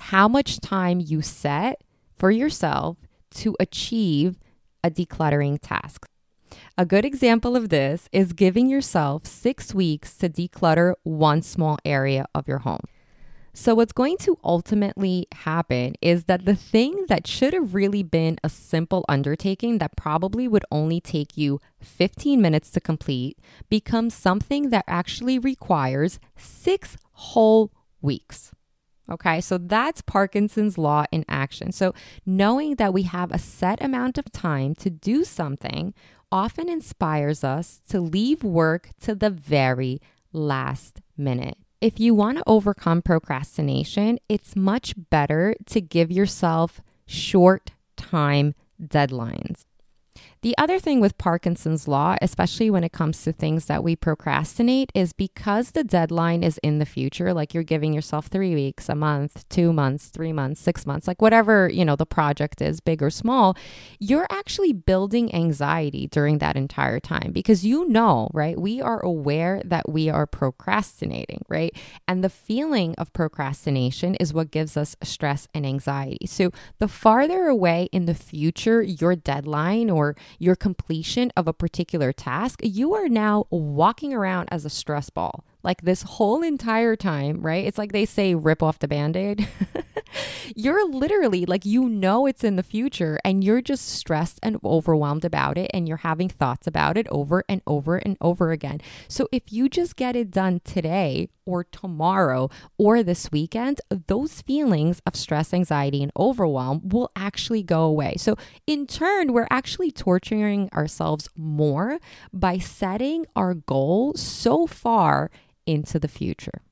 how 0.01 0.27
much 0.27 0.61
time 0.61 0.99
you 1.01 1.23
set 1.23 1.83
for 2.17 2.31
yourself 2.31 2.97
to 3.31 3.57
achieve 3.61 4.39
a 4.83 4.91
decluttering 4.91 5.59
task. 5.61 6.07
A 6.77 6.87
good 6.87 7.05
example 7.05 7.55
of 7.55 7.69
this 7.69 8.09
is 8.11 8.33
giving 8.33 8.69
yourself 8.69 9.27
six 9.27 9.75
weeks 9.75 10.17
to 10.17 10.29
declutter 10.29 10.95
one 11.03 11.43
small 11.43 11.79
area 11.85 12.27
of 12.35 12.49
your 12.49 12.59
home. 12.59 12.81
So, 13.53 13.75
what's 13.75 13.93
going 13.93 14.17
to 14.19 14.39
ultimately 14.45 15.27
happen 15.33 15.95
is 16.01 16.25
that 16.25 16.45
the 16.45 16.55
thing 16.55 17.07
that 17.09 17.27
should 17.27 17.53
have 17.53 17.75
really 17.75 18.05
been 18.05 18.39
a 18.45 18.49
simple 18.49 19.05
undertaking 19.09 19.79
that 19.79 19.97
probably 19.97 20.47
would 20.47 20.65
only 20.71 21.01
take 21.01 21.37
you 21.37 21.61
15 21.81 22.41
minutes 22.41 22.71
to 22.71 22.81
complete 22.81 23.39
becomes 23.69 24.15
something 24.15 24.71
that 24.71 24.85
actually 24.87 25.39
requires 25.39 26.21
six 26.37 26.97
whole 27.13 27.73
weeks. 28.01 28.53
Okay, 29.11 29.41
so 29.41 29.59
that's 29.59 30.03
Parkinson's 30.03 30.79
Law 30.79 31.05
in 31.11 31.25
action. 31.29 31.73
So, 31.73 31.93
knowing 32.25 32.77
that 32.77 32.93
we 32.93 33.03
have 33.03 33.33
a 33.33 33.39
set 33.39 33.83
amount 33.83 34.19
of 34.19 34.31
time 34.31 34.75
to 34.77 34.91
do 34.91 35.25
something 35.25 35.95
often 36.31 36.69
inspires 36.69 37.43
us 37.43 37.81
to 37.89 38.01
leave 38.01 38.45
work 38.45 38.91
to 39.03 39.15
the 39.15 39.31
very 39.31 40.01
last 40.33 41.01
minute. 41.17 41.59
If 41.81 41.99
you 41.99 42.15
want 42.15 42.39
to 42.39 42.45
overcome 42.47 43.03
procrastination, 43.03 44.19
it's 44.29 44.55
much 44.55 44.95
better 45.11 45.55
to 45.67 45.81
give 45.81 46.13
yourself 46.13 46.81
short 47.07 47.73
time 47.97 48.55
deadlines. 48.81 49.65
The 50.43 50.57
other 50.57 50.79
thing 50.79 51.01
with 51.01 51.19
Parkinson's 51.19 51.87
law, 51.87 52.17
especially 52.23 52.71
when 52.71 52.83
it 52.83 52.93
comes 52.93 53.23
to 53.25 53.33
things 53.33 53.67
that 53.67 53.85
we 53.85 53.95
procrastinate, 53.95 54.91
is 54.95 55.13
because 55.13 55.73
the 55.73 55.85
deadline 55.85 56.43
is 56.43 56.57
in 56.63 56.79
the 56.79 56.87
future, 56.87 57.35
like 57.35 57.53
you're 57.53 57.63
giving 57.63 57.93
yourself 57.93 58.29
three 58.29 58.55
weeks, 58.55 58.89
a 58.89 58.95
month, 58.95 59.47
two 59.51 59.71
months, 59.71 60.07
three 60.07 60.33
months, 60.33 60.59
six 60.59 60.87
months, 60.87 61.07
like 61.07 61.21
whatever, 61.21 61.69
you 61.69 61.85
know, 61.85 61.95
the 61.95 62.07
project 62.07 62.63
is, 62.63 62.81
big 62.81 63.03
or 63.03 63.11
small, 63.11 63.55
you're 63.99 64.27
actually 64.31 64.73
building 64.73 65.35
anxiety 65.35 66.07
during 66.07 66.39
that 66.39 66.57
entire 66.57 67.01
time 67.01 67.33
because 67.33 67.67
you 67.67 67.87
know, 67.89 68.31
right? 68.33 68.59
We 68.59 68.81
are 68.81 69.01
aware 69.01 69.61
that 69.67 69.91
we 69.91 70.09
are 70.09 70.27
procrastinating, 70.27 71.45
right? 71.51 71.77
And 72.09 72.25
the 72.25 72.31
feeling 72.31 72.95
of 72.97 73.13
procrastination 73.13 74.15
is 74.15 74.33
what 74.33 74.51
gives 74.51 74.79
us 74.79 74.97
stress 75.03 75.49
and 75.53 75.67
anxiety. 75.67 76.27
So 76.27 76.51
the 76.79 76.89
farther 76.89 77.47
away 77.47 77.91
in 77.93 78.07
the 78.07 78.15
future 78.15 78.81
your 78.81 79.15
deadline 79.15 79.91
or 79.91 80.17
your 80.39 80.57
completion 80.57 81.33
of 81.37 81.49
a 81.49 81.53
particular 81.53 82.13
task, 82.13 82.61
you 82.63 82.95
are 82.95 83.09
now 83.09 83.47
walking 83.51 84.13
around 84.15 84.49
as 84.51 84.65
a 84.65 84.71
stress 84.71 85.11
ball. 85.11 85.45
Like 85.63 85.83
this 85.83 86.03
whole 86.03 86.43
entire 86.43 86.97
time, 86.97 87.41
right? 87.41 87.65
It's 87.65 87.79
like 87.79 87.93
they 87.93 88.07
say, 88.07 88.35
rip 88.35 88.63
off 88.63 88.79
the 88.79 88.89
band 88.89 89.17
aid. 89.17 89.49
you're 90.57 90.89
literally 90.89 91.47
like, 91.47 91.65
you 91.65 91.89
know, 91.89 92.27
it's 92.27 92.45
in 92.45 92.57
the 92.57 92.63
future 92.63 93.19
and 93.25 93.45
you're 93.45 93.61
just 93.61 93.89
stressed 93.89 94.39
and 94.43 94.59
overwhelmed 94.65 95.25
about 95.25 95.59
it 95.59 95.71
and 95.73 95.89
you're 95.89 95.99
having 95.99 96.29
thoughts 96.29 96.67
about 96.67 96.97
it 96.97 97.07
over 97.11 97.45
and 97.49 97.63
over 97.67 97.97
and 97.97 98.17
over 98.21 98.51
again. 98.53 98.81
So 99.09 99.29
if 99.33 99.53
you 99.53 99.69
just 99.69 99.97
get 99.97 100.17
it 100.17 100.31
done 100.31 100.61
today 100.65 101.29
or 101.47 101.65
tomorrow 101.65 102.51
or 102.79 103.03
this 103.03 103.31
weekend, 103.33 103.81
those 104.07 104.43
feelings 104.43 105.01
of 105.07 105.17
stress, 105.17 105.53
anxiety, 105.53 106.03
and 106.03 106.13
overwhelm 106.17 106.89
will 106.89 107.11
actually 107.17 107.63
go 107.63 107.83
away. 107.83 108.15
So 108.19 108.37
in 108.67 108.87
turn, 108.87 109.33
we're 109.33 109.49
actually 109.51 109.91
torturing 109.91 110.69
ourselves 110.73 111.29
more 111.37 111.99
by 112.33 112.59
setting 112.59 113.27
our 113.35 113.55
goal 113.55 114.15
so 114.15 114.67
far 114.67 115.31
into 115.71 115.99
the 115.99 116.09
future. 116.09 116.63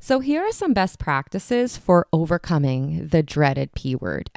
So, 0.00 0.20
here 0.20 0.42
are 0.42 0.52
some 0.52 0.72
best 0.72 0.98
practices 0.98 1.76
for 1.76 2.06
overcoming 2.12 3.08
the 3.08 3.22
dreaded 3.22 3.74
P 3.74 3.94
word. 3.94 4.30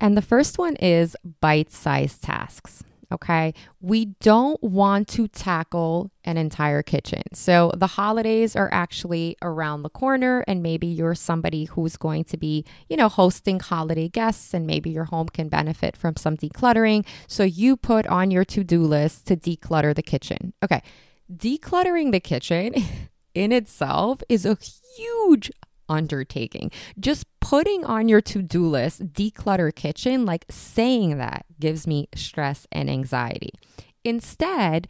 And 0.00 0.16
the 0.16 0.22
first 0.22 0.58
one 0.58 0.76
is 0.76 1.16
bite 1.40 1.72
sized 1.72 2.22
tasks. 2.22 2.82
Okay. 3.12 3.54
We 3.80 4.06
don't 4.20 4.60
want 4.62 5.06
to 5.08 5.28
tackle 5.28 6.10
an 6.24 6.36
entire 6.36 6.82
kitchen. 6.82 7.22
So 7.34 7.70
the 7.76 7.86
holidays 7.86 8.56
are 8.56 8.68
actually 8.72 9.36
around 9.42 9.82
the 9.82 9.90
corner, 9.90 10.44
and 10.48 10.62
maybe 10.62 10.88
you're 10.88 11.14
somebody 11.14 11.66
who's 11.66 11.96
going 11.96 12.24
to 12.24 12.36
be, 12.36 12.64
you 12.88 12.96
know, 12.96 13.08
hosting 13.08 13.60
holiday 13.60 14.08
guests, 14.08 14.52
and 14.52 14.66
maybe 14.66 14.90
your 14.90 15.04
home 15.04 15.28
can 15.28 15.48
benefit 15.48 15.96
from 15.96 16.16
some 16.16 16.36
decluttering. 16.36 17.06
So 17.28 17.44
you 17.44 17.76
put 17.76 18.06
on 18.08 18.30
your 18.30 18.44
to 18.46 18.64
do 18.64 18.82
list 18.82 19.26
to 19.26 19.36
declutter 19.36 19.94
the 19.94 20.02
kitchen. 20.02 20.52
Okay. 20.62 20.82
Decluttering 21.32 22.10
the 22.10 22.20
kitchen 22.20 22.74
in 23.36 23.52
itself 23.52 24.22
is 24.28 24.46
a 24.46 24.56
huge 24.96 25.52
undertaking. 25.88 26.70
Just 26.98 27.26
putting 27.40 27.84
on 27.84 28.08
your 28.08 28.22
to 28.22 28.42
do 28.42 28.66
list, 28.66 29.12
declutter 29.12 29.72
kitchen, 29.72 30.24
like 30.24 30.46
saying 30.50 31.18
that 31.18 31.44
gives 31.60 31.86
me 31.86 32.08
stress 32.14 32.66
and 32.72 32.90
anxiety. 32.90 33.52
Instead, 34.04 34.88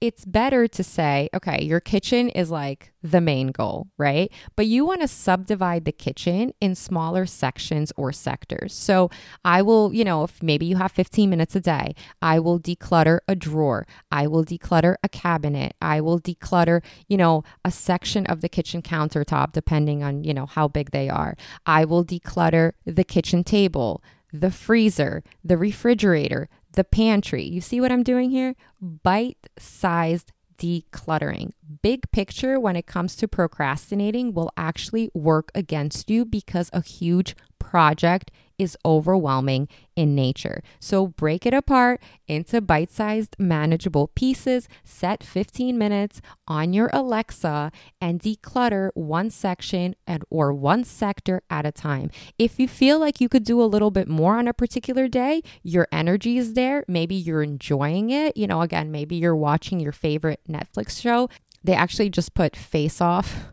it's 0.00 0.24
better 0.24 0.68
to 0.68 0.84
say, 0.84 1.28
okay, 1.34 1.64
your 1.64 1.80
kitchen 1.80 2.28
is 2.28 2.50
like 2.50 2.92
the 3.02 3.20
main 3.20 3.48
goal, 3.48 3.88
right? 3.96 4.30
But 4.54 4.66
you 4.66 4.84
want 4.84 5.00
to 5.00 5.08
subdivide 5.08 5.84
the 5.84 5.92
kitchen 5.92 6.52
in 6.60 6.76
smaller 6.76 7.26
sections 7.26 7.92
or 7.96 8.12
sectors. 8.12 8.74
So 8.74 9.10
I 9.44 9.62
will, 9.62 9.92
you 9.92 10.04
know, 10.04 10.22
if 10.24 10.40
maybe 10.40 10.66
you 10.66 10.76
have 10.76 10.92
15 10.92 11.28
minutes 11.28 11.56
a 11.56 11.60
day, 11.60 11.94
I 12.22 12.38
will 12.38 12.60
declutter 12.60 13.20
a 13.26 13.34
drawer. 13.34 13.86
I 14.12 14.28
will 14.28 14.44
declutter 14.44 14.94
a 15.02 15.08
cabinet. 15.08 15.74
I 15.82 16.00
will 16.00 16.20
declutter, 16.20 16.82
you 17.08 17.16
know, 17.16 17.42
a 17.64 17.72
section 17.72 18.24
of 18.26 18.40
the 18.40 18.48
kitchen 18.48 18.82
countertop, 18.82 19.52
depending 19.52 20.04
on, 20.04 20.22
you 20.22 20.32
know, 20.32 20.46
how 20.46 20.68
big 20.68 20.92
they 20.92 21.08
are. 21.08 21.36
I 21.66 21.84
will 21.84 22.04
declutter 22.04 22.72
the 22.84 23.04
kitchen 23.04 23.42
table 23.42 24.02
the 24.32 24.50
freezer, 24.50 25.22
the 25.42 25.56
refrigerator, 25.56 26.48
the 26.78 26.84
pantry. 26.84 27.42
You 27.42 27.60
see 27.60 27.80
what 27.80 27.90
I'm 27.90 28.04
doing 28.04 28.30
here? 28.30 28.54
Bite 28.80 29.48
sized 29.58 30.30
decluttering. 30.58 31.50
Big 31.82 32.08
picture 32.12 32.60
when 32.60 32.76
it 32.76 32.86
comes 32.86 33.16
to 33.16 33.26
procrastinating 33.26 34.32
will 34.32 34.52
actually 34.56 35.10
work 35.12 35.50
against 35.56 36.08
you 36.08 36.24
because 36.24 36.70
a 36.72 36.80
huge 36.80 37.34
project 37.58 38.30
is 38.58 38.76
overwhelming 38.84 39.68
in 39.96 40.14
nature. 40.14 40.62
So 40.80 41.06
break 41.06 41.46
it 41.46 41.54
apart 41.54 42.00
into 42.26 42.60
bite 42.60 42.90
sized, 42.90 43.36
manageable 43.38 44.08
pieces. 44.08 44.68
Set 44.84 45.22
15 45.24 45.78
minutes 45.78 46.20
on 46.46 46.72
your 46.72 46.90
Alexa 46.92 47.72
and 48.00 48.20
declutter 48.20 48.90
one 48.94 49.30
section 49.30 49.94
and, 50.06 50.24
or 50.30 50.52
one 50.52 50.84
sector 50.84 51.42
at 51.48 51.66
a 51.66 51.72
time. 51.72 52.10
If 52.38 52.58
you 52.58 52.68
feel 52.68 52.98
like 52.98 53.20
you 53.20 53.28
could 53.28 53.44
do 53.44 53.62
a 53.62 53.64
little 53.64 53.90
bit 53.90 54.08
more 54.08 54.38
on 54.38 54.48
a 54.48 54.54
particular 54.54 55.08
day, 55.08 55.42
your 55.62 55.86
energy 55.92 56.38
is 56.38 56.54
there. 56.54 56.84
Maybe 56.88 57.14
you're 57.14 57.42
enjoying 57.42 58.10
it. 58.10 58.36
You 58.36 58.46
know, 58.46 58.62
again, 58.62 58.90
maybe 58.90 59.16
you're 59.16 59.36
watching 59.36 59.80
your 59.80 59.92
favorite 59.92 60.40
Netflix 60.48 61.00
show. 61.00 61.28
They 61.64 61.74
actually 61.74 62.10
just 62.10 62.34
put 62.34 62.56
Face 62.56 63.00
Off 63.00 63.52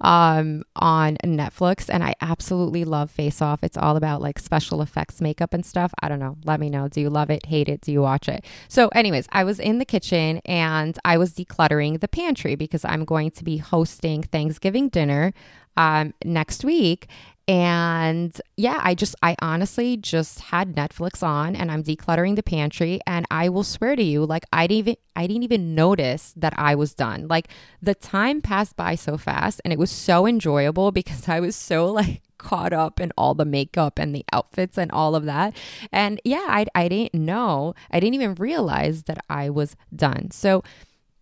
um, 0.00 0.62
on 0.76 1.16
Netflix, 1.24 1.88
and 1.88 2.04
I 2.04 2.14
absolutely 2.20 2.84
love 2.84 3.10
Face 3.10 3.40
Off. 3.40 3.62
It's 3.62 3.76
all 3.76 3.96
about 3.96 4.20
like 4.20 4.38
special 4.38 4.82
effects, 4.82 5.20
makeup, 5.20 5.54
and 5.54 5.64
stuff. 5.64 5.92
I 6.02 6.08
don't 6.08 6.18
know. 6.18 6.36
Let 6.44 6.60
me 6.60 6.70
know. 6.70 6.88
Do 6.88 7.00
you 7.00 7.10
love 7.10 7.30
it? 7.30 7.46
Hate 7.46 7.68
it? 7.68 7.80
Do 7.80 7.92
you 7.92 8.02
watch 8.02 8.28
it? 8.28 8.44
So, 8.68 8.88
anyways, 8.88 9.26
I 9.32 9.44
was 9.44 9.58
in 9.60 9.78
the 9.78 9.84
kitchen 9.84 10.40
and 10.44 10.98
I 11.04 11.18
was 11.18 11.32
decluttering 11.34 12.00
the 12.00 12.08
pantry 12.08 12.54
because 12.54 12.84
I'm 12.84 13.04
going 13.04 13.30
to 13.32 13.44
be 13.44 13.58
hosting 13.58 14.22
Thanksgiving 14.22 14.88
dinner 14.88 15.32
um, 15.76 16.14
next 16.24 16.64
week. 16.64 17.08
And 17.48 18.40
yeah, 18.56 18.80
I 18.82 18.94
just, 18.94 19.14
I 19.22 19.36
honestly 19.40 19.96
just 19.96 20.40
had 20.40 20.74
Netflix 20.74 21.22
on 21.22 21.54
and 21.54 21.70
I'm 21.70 21.84
decluttering 21.84 22.34
the 22.34 22.42
pantry. 22.42 23.00
And 23.06 23.24
I 23.30 23.48
will 23.48 23.62
swear 23.62 23.94
to 23.94 24.02
you, 24.02 24.26
like, 24.26 24.44
I 24.52 24.66
didn't 24.66 24.78
even, 24.78 24.96
I 25.14 25.28
didn't 25.28 25.44
even 25.44 25.74
notice 25.74 26.34
that 26.36 26.54
I 26.56 26.74
was 26.74 26.92
done. 26.92 27.28
Like, 27.28 27.48
the 27.80 27.94
time 27.94 28.40
passed 28.40 28.74
by 28.74 28.96
so 28.96 29.16
fast 29.16 29.60
and 29.64 29.72
it 29.72 29.78
was 29.78 29.92
so 29.92 30.26
enjoyable 30.26 30.90
because 30.96 31.28
I 31.28 31.38
was 31.38 31.54
so 31.54 31.86
like, 31.86 32.22
caught 32.38 32.72
up 32.72 33.00
in 33.00 33.12
all 33.16 33.34
the 33.34 33.44
makeup 33.44 33.98
and 33.98 34.14
the 34.14 34.24
outfits 34.32 34.76
and 34.76 34.90
all 34.92 35.14
of 35.14 35.24
that. 35.24 35.56
And 35.92 36.20
yeah, 36.24 36.46
I, 36.48 36.66
I 36.74 36.88
didn't 36.88 37.14
know, 37.14 37.74
I 37.90 38.00
didn't 38.00 38.14
even 38.14 38.34
realize 38.34 39.04
that 39.04 39.24
I 39.30 39.50
was 39.50 39.76
done. 39.94 40.30
So, 40.30 40.62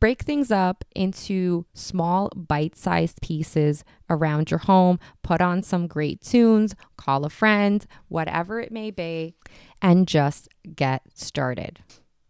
break 0.05 0.21
things 0.21 0.51
up 0.51 0.85
into 0.95 1.65
small 1.73 2.29
bite 2.37 2.77
sized 2.77 3.23
pieces 3.23 3.85
around 4.11 4.51
your 4.51 4.59
home, 4.59 5.01
put 5.23 5.41
on 5.41 5.63
some 5.63 5.87
great 5.87 6.21
tunes, 6.21 6.75
call 6.99 7.25
a 7.25 7.31
friend, 7.31 7.87
whatever 8.09 8.61
it 8.61 8.71
may 8.71 8.91
be, 8.91 9.35
and 9.81 10.07
just 10.07 10.47
get 10.77 11.01
started. 11.15 11.81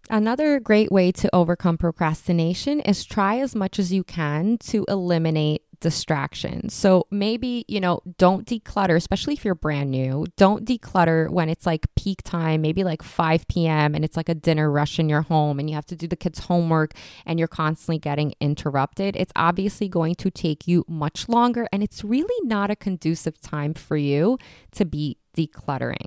Another 0.08 0.60
great 0.60 0.92
way 0.92 1.10
to 1.10 1.28
overcome 1.34 1.76
procrastination 1.76 2.78
is 2.78 3.04
try 3.04 3.40
as 3.40 3.56
much 3.56 3.80
as 3.80 3.92
you 3.92 4.04
can 4.04 4.56
to 4.58 4.84
eliminate 4.86 5.63
distractions. 5.84 6.72
So 6.72 7.06
maybe, 7.10 7.66
you 7.68 7.78
know, 7.78 8.00
don't 8.16 8.46
declutter, 8.46 8.96
especially 8.96 9.34
if 9.34 9.44
you're 9.44 9.54
brand 9.54 9.90
new. 9.90 10.24
Don't 10.38 10.64
declutter 10.64 11.28
when 11.28 11.50
it's 11.50 11.66
like 11.66 11.94
peak 11.94 12.22
time, 12.22 12.62
maybe 12.62 12.84
like 12.84 13.02
5 13.02 13.46
p.m. 13.48 13.94
and 13.94 14.02
it's 14.02 14.16
like 14.16 14.30
a 14.30 14.34
dinner 14.34 14.70
rush 14.70 14.98
in 14.98 15.10
your 15.10 15.20
home 15.20 15.58
and 15.58 15.68
you 15.68 15.74
have 15.74 15.84
to 15.84 15.94
do 15.94 16.06
the 16.06 16.16
kids' 16.16 16.38
homework 16.38 16.94
and 17.26 17.38
you're 17.38 17.48
constantly 17.48 17.98
getting 17.98 18.32
interrupted. 18.40 19.14
It's 19.14 19.32
obviously 19.36 19.86
going 19.86 20.14
to 20.14 20.30
take 20.30 20.66
you 20.66 20.86
much 20.88 21.28
longer 21.28 21.68
and 21.70 21.82
it's 21.82 22.02
really 22.02 22.48
not 22.48 22.70
a 22.70 22.76
conducive 22.76 23.38
time 23.42 23.74
for 23.74 23.98
you 23.98 24.38
to 24.72 24.86
be 24.86 25.18
decluttering. 25.36 26.06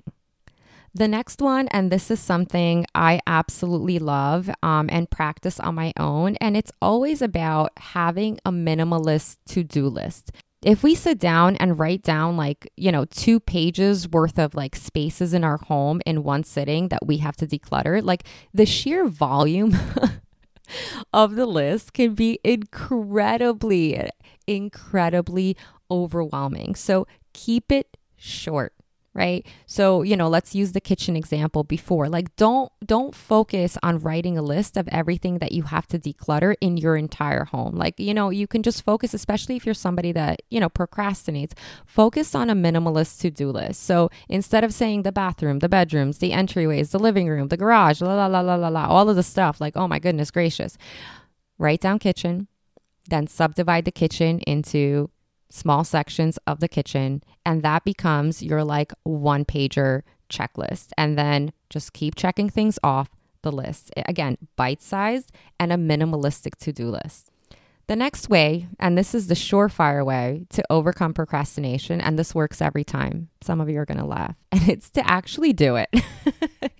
The 0.98 1.06
next 1.06 1.40
one, 1.40 1.68
and 1.68 1.92
this 1.92 2.10
is 2.10 2.18
something 2.18 2.84
I 2.92 3.20
absolutely 3.24 4.00
love 4.00 4.50
um, 4.64 4.88
and 4.90 5.08
practice 5.08 5.60
on 5.60 5.76
my 5.76 5.92
own, 5.96 6.34
and 6.40 6.56
it's 6.56 6.72
always 6.82 7.22
about 7.22 7.70
having 7.76 8.40
a 8.44 8.50
minimalist 8.50 9.36
to 9.50 9.62
do 9.62 9.86
list. 9.86 10.32
If 10.60 10.82
we 10.82 10.96
sit 10.96 11.20
down 11.20 11.54
and 11.58 11.78
write 11.78 12.02
down 12.02 12.36
like 12.36 12.68
you 12.76 12.90
know 12.90 13.04
two 13.04 13.38
pages 13.38 14.08
worth 14.08 14.40
of 14.40 14.56
like 14.56 14.74
spaces 14.74 15.32
in 15.32 15.44
our 15.44 15.58
home 15.58 16.00
in 16.04 16.24
one 16.24 16.42
sitting 16.42 16.88
that 16.88 17.06
we 17.06 17.18
have 17.18 17.36
to 17.36 17.46
declutter 17.46 18.02
like 18.02 18.24
the 18.52 18.66
sheer 18.66 19.06
volume 19.06 19.76
of 21.12 21.36
the 21.36 21.46
list 21.46 21.92
can 21.92 22.14
be 22.14 22.40
incredibly 22.42 24.10
incredibly 24.48 25.56
overwhelming. 25.92 26.74
So 26.74 27.06
keep 27.32 27.70
it 27.70 27.96
short 28.16 28.74
right? 29.18 29.44
So 29.66 30.02
you 30.02 30.16
know 30.16 30.28
let's 30.28 30.54
use 30.54 30.72
the 30.72 30.80
kitchen 30.80 31.16
example 31.16 31.64
before. 31.64 32.08
Like 32.08 32.34
don't 32.36 32.70
don't 32.86 33.14
focus 33.14 33.76
on 33.82 33.98
writing 33.98 34.38
a 34.38 34.42
list 34.42 34.76
of 34.76 34.88
everything 34.88 35.38
that 35.38 35.52
you 35.52 35.64
have 35.64 35.88
to 35.88 35.98
declutter 35.98 36.54
in 36.60 36.76
your 36.76 36.96
entire 36.96 37.44
home. 37.44 37.74
Like 37.74 37.98
you 37.98 38.14
know 38.14 38.30
you 38.30 38.46
can 38.46 38.62
just 38.62 38.84
focus 38.84 39.12
especially 39.12 39.56
if 39.56 39.66
you're 39.66 39.74
somebody 39.74 40.12
that 40.12 40.42
you 40.50 40.60
know 40.60 40.68
procrastinates 40.68 41.52
focus 41.84 42.34
on 42.34 42.48
a 42.48 42.54
minimalist 42.54 43.20
to-do 43.20 43.50
list. 43.50 43.82
So 43.82 44.08
instead 44.28 44.62
of 44.62 44.72
saying 44.72 45.02
the 45.02 45.12
bathroom 45.12 45.58
the 45.58 45.68
bedrooms 45.68 46.18
the 46.18 46.30
entryways 46.30 46.90
the 46.92 46.98
living 47.00 47.28
room 47.28 47.48
the 47.48 47.56
garage 47.56 48.00
la 48.00 48.14
la 48.14 48.26
la 48.26 48.40
la 48.40 48.54
la 48.54 48.68
la 48.68 48.86
all 48.86 49.10
of 49.10 49.16
the 49.16 49.22
stuff 49.22 49.60
like 49.60 49.76
oh 49.76 49.88
my 49.88 49.98
goodness 49.98 50.30
gracious. 50.30 50.78
Write 51.58 51.80
down 51.80 51.98
kitchen 51.98 52.46
then 53.08 53.26
subdivide 53.26 53.84
the 53.84 53.90
kitchen 53.90 54.38
into 54.40 55.10
small 55.50 55.84
sections 55.84 56.38
of 56.46 56.60
the 56.60 56.68
kitchen, 56.68 57.22
and 57.44 57.62
that 57.62 57.84
becomes 57.84 58.42
your 58.42 58.64
like 58.64 58.92
one 59.04 59.44
pager 59.44 60.02
checklist. 60.28 60.88
And 60.96 61.18
then 61.18 61.52
just 61.70 61.92
keep 61.92 62.14
checking 62.14 62.50
things 62.50 62.78
off 62.82 63.10
the 63.42 63.52
list. 63.52 63.90
Again, 63.96 64.36
bite 64.56 64.82
sized 64.82 65.32
and 65.58 65.72
a 65.72 65.76
minimalistic 65.76 66.56
to 66.56 66.72
do 66.72 66.90
list. 66.90 67.30
The 67.86 67.96
next 67.96 68.28
way, 68.28 68.68
and 68.78 68.98
this 68.98 69.14
is 69.14 69.28
the 69.28 69.34
surefire 69.34 70.04
way 70.04 70.44
to 70.50 70.62
overcome 70.68 71.14
procrastination, 71.14 72.02
and 72.02 72.18
this 72.18 72.34
works 72.34 72.60
every 72.60 72.84
time. 72.84 73.30
Some 73.40 73.62
of 73.62 73.70
you 73.70 73.80
are 73.80 73.86
going 73.86 73.98
to 73.98 74.04
laugh, 74.04 74.34
and 74.52 74.68
it's 74.68 74.90
to 74.90 75.10
actually 75.10 75.54
do 75.54 75.76
it. 75.76 75.88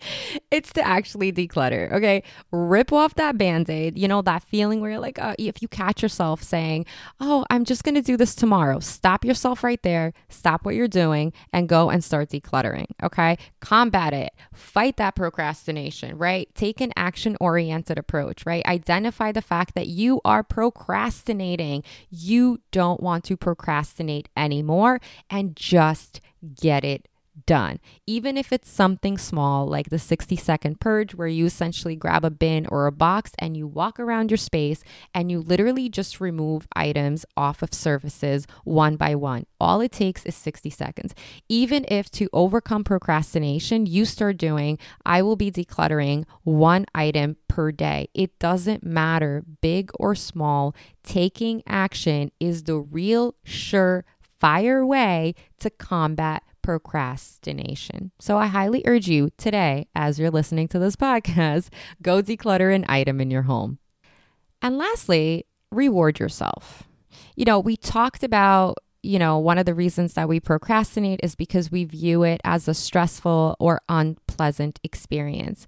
it's 0.50 0.72
to 0.74 0.86
actually 0.86 1.32
declutter. 1.32 1.92
Okay. 1.92 2.22
Rip 2.50 2.92
off 2.92 3.14
that 3.14 3.38
band 3.38 3.68
aid. 3.70 3.98
You 3.98 4.08
know, 4.08 4.22
that 4.22 4.42
feeling 4.42 4.80
where 4.80 4.92
you're 4.92 5.00
like, 5.00 5.18
uh, 5.18 5.34
if 5.38 5.62
you 5.62 5.68
catch 5.68 6.02
yourself 6.02 6.42
saying, 6.42 6.86
Oh, 7.18 7.44
I'm 7.50 7.64
just 7.64 7.84
to 7.90 8.02
do 8.02 8.16
this 8.16 8.34
tomorrow, 8.34 8.78
stop 8.78 9.24
yourself 9.24 9.64
right 9.64 9.82
there, 9.82 10.12
stop 10.28 10.64
what 10.64 10.74
you're 10.74 10.86
doing, 10.88 11.32
and 11.52 11.68
go 11.68 11.90
and 11.90 12.04
start 12.04 12.30
decluttering. 12.30 12.86
Okay. 13.02 13.36
Combat 13.60 14.12
it, 14.12 14.32
fight 14.52 14.96
that 14.96 15.16
procrastination, 15.16 16.16
right? 16.16 16.48
Take 16.54 16.80
an 16.80 16.92
action 16.96 17.36
oriented 17.40 17.98
approach, 17.98 18.46
right? 18.46 18.64
Identify 18.66 19.32
the 19.32 19.42
fact 19.42 19.74
that 19.74 19.88
you 19.88 20.20
are 20.24 20.42
procrastinating. 20.42 21.82
You 22.10 22.60
don't 22.70 23.02
want 23.02 23.24
to 23.24 23.36
procrastinate 23.36 24.28
anymore 24.36 25.00
and 25.28 25.56
just 25.56 26.20
get 26.54 26.84
it 26.84 27.08
done. 27.46 27.80
Even 28.06 28.36
if 28.36 28.52
it's 28.52 28.70
something 28.70 29.18
small 29.18 29.66
like 29.66 29.90
the 29.90 29.98
60 29.98 30.36
second 30.36 30.80
purge, 30.80 31.14
where 31.14 31.28
you 31.28 31.46
essentially 31.46 31.96
grab 31.96 32.24
a 32.24 32.30
bin 32.30 32.66
or 32.66 32.86
a 32.86 32.92
box 32.92 33.32
and 33.38 33.56
you 33.56 33.66
walk 33.66 33.98
around 33.98 34.30
your 34.30 34.38
space 34.38 34.82
and 35.14 35.30
you 35.30 35.40
literally 35.40 35.88
just 35.88 36.20
remove 36.20 36.66
items 36.74 37.26
off 37.36 37.62
of 37.62 37.74
surfaces 37.74 38.46
one 38.64 38.96
by 38.96 39.14
one. 39.14 39.44
All 39.60 39.80
it 39.80 39.92
takes 39.92 40.24
is 40.24 40.34
60 40.34 40.70
seconds. 40.70 41.14
Even 41.48 41.84
if 41.88 42.10
to 42.12 42.28
overcome 42.32 42.84
procrastination, 42.84 43.86
you 43.86 44.04
start 44.04 44.36
doing, 44.36 44.78
I 45.04 45.22
will 45.22 45.36
be 45.36 45.50
decluttering 45.50 46.24
one 46.44 46.86
item 46.94 47.36
per 47.48 47.72
day. 47.72 48.08
It 48.14 48.38
doesn't 48.38 48.84
matter, 48.84 49.44
big 49.60 49.90
or 49.94 50.14
small, 50.14 50.74
taking 51.02 51.62
action 51.66 52.32
is 52.40 52.64
the 52.64 52.78
real 52.78 53.34
sure 53.44 54.04
fire 54.40 54.84
way 54.86 55.34
to 55.58 55.70
combat 55.70 56.42
procrastination. 56.62 58.12
So 58.18 58.36
I 58.38 58.46
highly 58.46 58.82
urge 58.86 59.08
you 59.08 59.30
today, 59.36 59.88
as 59.94 60.18
you're 60.18 60.30
listening 60.30 60.68
to 60.68 60.78
this 60.78 60.96
podcast, 61.06 61.68
go 62.02 62.22
declutter 62.22 62.74
an 62.74 62.84
item 62.88 63.20
in 63.20 63.30
your 63.30 63.42
home. 63.42 63.78
And 64.62 64.78
lastly, 64.78 65.46
reward 65.70 66.18
yourself. 66.18 66.84
You 67.36 67.44
know, 67.44 67.58
we 67.58 67.76
talked 67.76 68.22
about 68.22 68.78
you 69.02 69.18
know, 69.18 69.38
one 69.38 69.56
of 69.56 69.64
the 69.64 69.74
reasons 69.74 70.12
that 70.12 70.28
we 70.28 70.40
procrastinate 70.40 71.20
is 71.22 71.34
because 71.34 71.70
we 71.70 71.84
view 71.84 72.22
it 72.22 72.40
as 72.44 72.68
a 72.68 72.74
stressful 72.74 73.56
or 73.58 73.80
unpleasant 73.88 74.78
experience. 74.84 75.64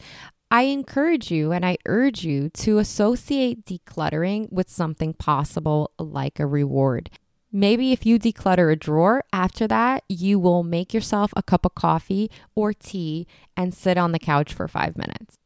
I 0.51 0.65
encourage 0.65 1.31
you 1.31 1.51
and 1.51 1.65
I 1.65 1.79
urge 1.87 2.25
you 2.25 2.51
to 2.51 2.77
associate 2.77 3.65
decluttering 3.65 4.53
with 4.53 4.69
something 4.69 5.15
possible 5.15 5.93
like 5.99 6.39
a 6.39 6.47
reward. 6.47 7.09
Maybe 7.53 7.93
if 7.93 8.07
you 8.07 8.19
declutter 8.19 8.73
a 8.73 8.77
drawer, 8.77 9.25
after 9.31 9.69
that, 9.69 10.05
you 10.09 10.39
will 10.39 10.63
make 10.63 10.95
yourself 10.95 11.35
a 11.37 11.43
cup 11.43 11.67
of 11.67 11.75
coffee 11.75 12.31
or 12.55 12.73
tea 12.73 13.27
and 13.57 13.75
sit 13.75 13.99
on 13.99 14.13
the 14.13 14.19
couch 14.19 14.55
for 14.55 14.67
five 14.67 14.97
minutes. 14.97 15.37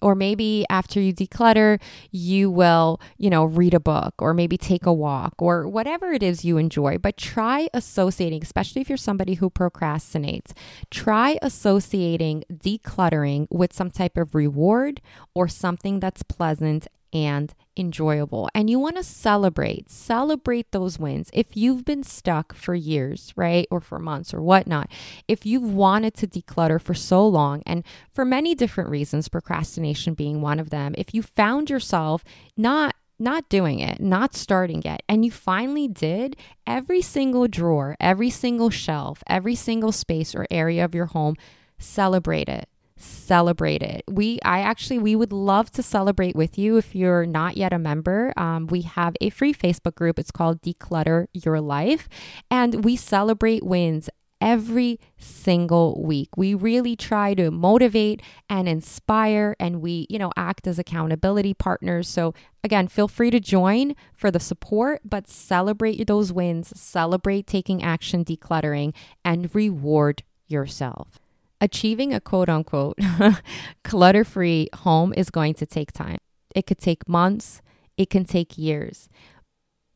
Or 0.00 0.14
maybe 0.14 0.64
after 0.68 1.00
you 1.00 1.12
declutter, 1.12 1.80
you 2.10 2.50
will, 2.50 3.00
you 3.18 3.30
know, 3.30 3.44
read 3.44 3.72
a 3.72 3.80
book 3.80 4.14
or 4.18 4.34
maybe 4.34 4.56
take 4.56 4.84
a 4.84 4.92
walk 4.92 5.34
or 5.38 5.68
whatever 5.68 6.12
it 6.12 6.22
is 6.24 6.44
you 6.44 6.58
enjoy. 6.58 6.98
But 6.98 7.16
try 7.16 7.68
associating, 7.72 8.42
especially 8.42 8.82
if 8.82 8.88
you're 8.88 8.96
somebody 8.96 9.34
who 9.34 9.48
procrastinates, 9.48 10.52
try 10.90 11.38
associating 11.40 12.42
decluttering 12.52 13.46
with 13.50 13.72
some 13.72 13.90
type 13.90 14.16
of 14.16 14.34
reward 14.34 15.00
or 15.34 15.46
something 15.46 16.00
that's 16.00 16.24
pleasant 16.24 16.88
and 17.12 17.54
enjoyable. 17.76 18.48
And 18.54 18.68
you 18.68 18.78
want 18.78 18.96
to 18.96 19.02
celebrate, 19.02 19.90
celebrate 19.90 20.70
those 20.72 20.98
wins. 20.98 21.30
If 21.32 21.56
you've 21.56 21.84
been 21.84 22.02
stuck 22.02 22.54
for 22.54 22.74
years, 22.74 23.32
right, 23.36 23.66
or 23.70 23.80
for 23.80 23.98
months 23.98 24.32
or 24.34 24.42
whatnot, 24.42 24.90
if 25.28 25.46
you've 25.46 25.62
wanted 25.62 26.14
to 26.14 26.26
declutter 26.26 26.80
for 26.80 26.94
so 26.94 27.26
long, 27.26 27.62
and 27.66 27.84
for 28.10 28.24
many 28.24 28.54
different 28.54 28.90
reasons, 28.90 29.28
procrastination 29.28 30.14
being 30.14 30.40
one 30.40 30.60
of 30.60 30.70
them, 30.70 30.94
if 30.98 31.14
you 31.14 31.22
found 31.22 31.70
yourself 31.70 32.24
not 32.56 32.94
not 33.18 33.48
doing 33.48 33.78
it, 33.78 34.00
not 34.00 34.34
starting 34.34 34.82
yet, 34.84 35.00
and 35.08 35.24
you 35.24 35.30
finally 35.30 35.86
did, 35.86 36.34
every 36.66 37.00
single 37.00 37.46
drawer, 37.46 37.94
every 38.00 38.30
single 38.30 38.68
shelf, 38.68 39.22
every 39.28 39.54
single 39.54 39.92
space 39.92 40.34
or 40.34 40.44
area 40.50 40.84
of 40.84 40.92
your 40.92 41.06
home, 41.06 41.36
celebrate 41.78 42.48
it 42.48 42.68
celebrate 43.02 43.82
it. 43.82 44.04
We, 44.08 44.38
I 44.44 44.60
actually, 44.60 44.98
we 44.98 45.16
would 45.16 45.32
love 45.32 45.70
to 45.72 45.82
celebrate 45.82 46.36
with 46.36 46.58
you 46.58 46.76
if 46.76 46.94
you're 46.94 47.26
not 47.26 47.56
yet 47.56 47.72
a 47.72 47.78
member. 47.78 48.32
Um, 48.36 48.66
we 48.66 48.82
have 48.82 49.16
a 49.20 49.30
free 49.30 49.52
Facebook 49.52 49.94
group. 49.94 50.18
It's 50.18 50.30
called 50.30 50.62
Declutter 50.62 51.26
Your 51.32 51.60
Life, 51.60 52.08
and 52.50 52.84
we 52.84 52.96
celebrate 52.96 53.64
wins 53.64 54.08
every 54.40 54.98
single 55.18 56.02
week. 56.02 56.30
We 56.36 56.52
really 56.52 56.96
try 56.96 57.32
to 57.34 57.52
motivate 57.52 58.20
and 58.50 58.68
inspire 58.68 59.54
and 59.60 59.80
we, 59.80 60.08
you 60.10 60.18
know, 60.18 60.32
act 60.36 60.66
as 60.66 60.80
accountability 60.80 61.54
partners. 61.54 62.08
So 62.08 62.34
again, 62.64 62.88
feel 62.88 63.06
free 63.06 63.30
to 63.30 63.38
join 63.38 63.94
for 64.12 64.32
the 64.32 64.40
support, 64.40 65.00
but 65.04 65.28
celebrate 65.28 66.08
those 66.08 66.32
wins, 66.32 66.72
celebrate 66.78 67.46
taking 67.46 67.84
action, 67.84 68.24
decluttering 68.24 68.94
and 69.24 69.54
reward 69.54 70.24
yourself 70.48 71.21
achieving 71.62 72.12
a 72.12 72.20
quote 72.20 72.48
unquote 72.50 72.98
clutter 73.84 74.24
free 74.24 74.68
home 74.74 75.14
is 75.16 75.30
going 75.30 75.54
to 75.54 75.64
take 75.64 75.92
time. 75.92 76.18
It 76.54 76.66
could 76.66 76.78
take 76.78 77.08
months, 77.08 77.62
it 77.96 78.10
can 78.10 78.24
take 78.24 78.58
years. 78.58 79.08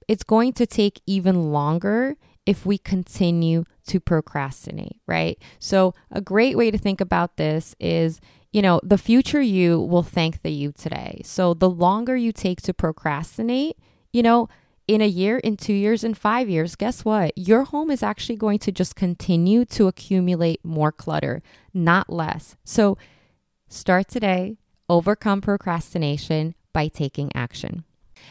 It's 0.08 0.22
going 0.22 0.52
to 0.54 0.66
take 0.66 1.02
even 1.06 1.52
longer 1.52 2.16
if 2.46 2.64
we 2.64 2.78
continue 2.78 3.64
to 3.88 3.98
procrastinate, 3.98 5.00
right? 5.08 5.36
So, 5.58 5.94
a 6.12 6.20
great 6.20 6.56
way 6.56 6.70
to 6.70 6.78
think 6.78 7.00
about 7.00 7.36
this 7.36 7.74
is 7.80 8.20
you 8.52 8.62
know, 8.62 8.80
the 8.82 8.96
future 8.96 9.42
you 9.42 9.78
will 9.78 10.02
thank 10.02 10.40
the 10.40 10.50
you 10.50 10.72
today. 10.72 11.20
So, 11.24 11.52
the 11.52 11.68
longer 11.68 12.16
you 12.16 12.32
take 12.32 12.62
to 12.62 12.72
procrastinate, 12.72 13.76
you 14.14 14.22
know, 14.22 14.48
in 14.88 15.00
a 15.00 15.06
year, 15.06 15.38
in 15.38 15.56
two 15.56 15.72
years, 15.72 16.04
in 16.04 16.14
five 16.14 16.48
years, 16.48 16.76
guess 16.76 17.04
what? 17.04 17.36
Your 17.36 17.64
home 17.64 17.90
is 17.90 18.02
actually 18.02 18.36
going 18.36 18.58
to 18.60 18.72
just 18.72 18.94
continue 18.94 19.64
to 19.66 19.88
accumulate 19.88 20.64
more 20.64 20.92
clutter, 20.92 21.42
not 21.74 22.08
less. 22.08 22.56
So 22.64 22.96
start 23.68 24.08
today, 24.08 24.56
overcome 24.88 25.40
procrastination 25.40 26.54
by 26.72 26.88
taking 26.88 27.34
action. 27.34 27.84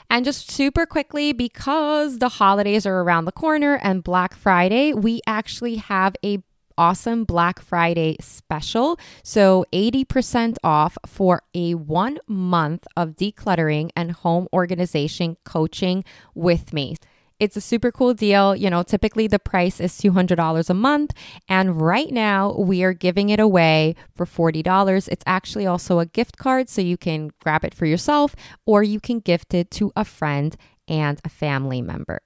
And 0.09 0.25
just 0.25 0.51
super 0.51 0.85
quickly, 0.85 1.33
because 1.33 2.19
the 2.19 2.29
holidays 2.29 2.85
are 2.85 3.01
around 3.01 3.25
the 3.25 3.31
corner 3.31 3.79
and 3.81 4.03
Black 4.03 4.35
Friday, 4.35 4.93
we 4.93 5.21
actually 5.27 5.75
have 5.75 6.15
a 6.23 6.39
awesome 6.77 7.23
Black 7.23 7.61
Friday 7.61 8.17
special. 8.19 8.99
So 9.23 9.65
80% 9.71 10.57
off 10.63 10.97
for 11.05 11.41
a 11.53 11.75
one 11.75 12.19
month 12.27 12.85
of 12.95 13.15
decluttering 13.15 13.89
and 13.95 14.11
home 14.11 14.47
organization 14.53 15.37
coaching 15.43 16.03
with 16.33 16.73
me. 16.73 16.95
It's 17.37 17.57
a 17.57 17.61
super 17.61 17.91
cool 17.91 18.13
deal. 18.13 18.55
You 18.55 18.69
know, 18.69 18.83
typically 18.83 19.27
the 19.27 19.39
price 19.39 19.81
is 19.81 19.91
$200 19.93 20.69
a 20.69 20.73
month. 20.73 21.11
And 21.49 21.81
right 21.81 22.11
now 22.11 22.53
we 22.53 22.83
are 22.83 22.93
giving 22.93 23.29
it 23.29 23.39
away 23.39 23.95
for 24.15 24.25
$40. 24.25 25.09
It's 25.11 25.23
actually 25.25 25.65
also 25.65 25.99
a 25.99 26.05
gift 26.05 26.37
card, 26.37 26.69
so 26.69 26.81
you 26.81 26.97
can 26.97 27.31
grab 27.41 27.65
it 27.65 27.73
for 27.73 27.85
yourself 27.85 28.35
or 28.65 28.83
you 28.83 28.99
can 28.99 29.19
gift 29.19 29.53
it 29.53 29.69
to 29.71 29.91
a 29.95 30.05
friend 30.05 30.55
and 30.87 31.19
a 31.25 31.29
family 31.29 31.81
member. 31.81 32.21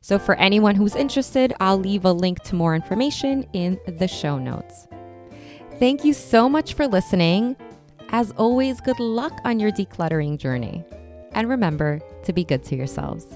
So, 0.00 0.18
for 0.18 0.34
anyone 0.36 0.74
who's 0.74 0.94
interested, 0.94 1.52
I'll 1.60 1.78
leave 1.78 2.04
a 2.04 2.12
link 2.12 2.42
to 2.44 2.54
more 2.54 2.74
information 2.74 3.46
in 3.52 3.78
the 3.86 4.08
show 4.08 4.38
notes. 4.38 4.88
Thank 5.78 6.04
you 6.04 6.12
so 6.12 6.48
much 6.48 6.74
for 6.74 6.86
listening. 6.86 7.56
As 8.10 8.30
always, 8.32 8.80
good 8.80 9.00
luck 9.00 9.32
on 9.44 9.58
your 9.58 9.72
decluttering 9.72 10.38
journey. 10.38 10.84
And 11.32 11.48
remember 11.48 12.00
to 12.24 12.32
be 12.32 12.44
good 12.44 12.62
to 12.64 12.76
yourselves. 12.76 13.26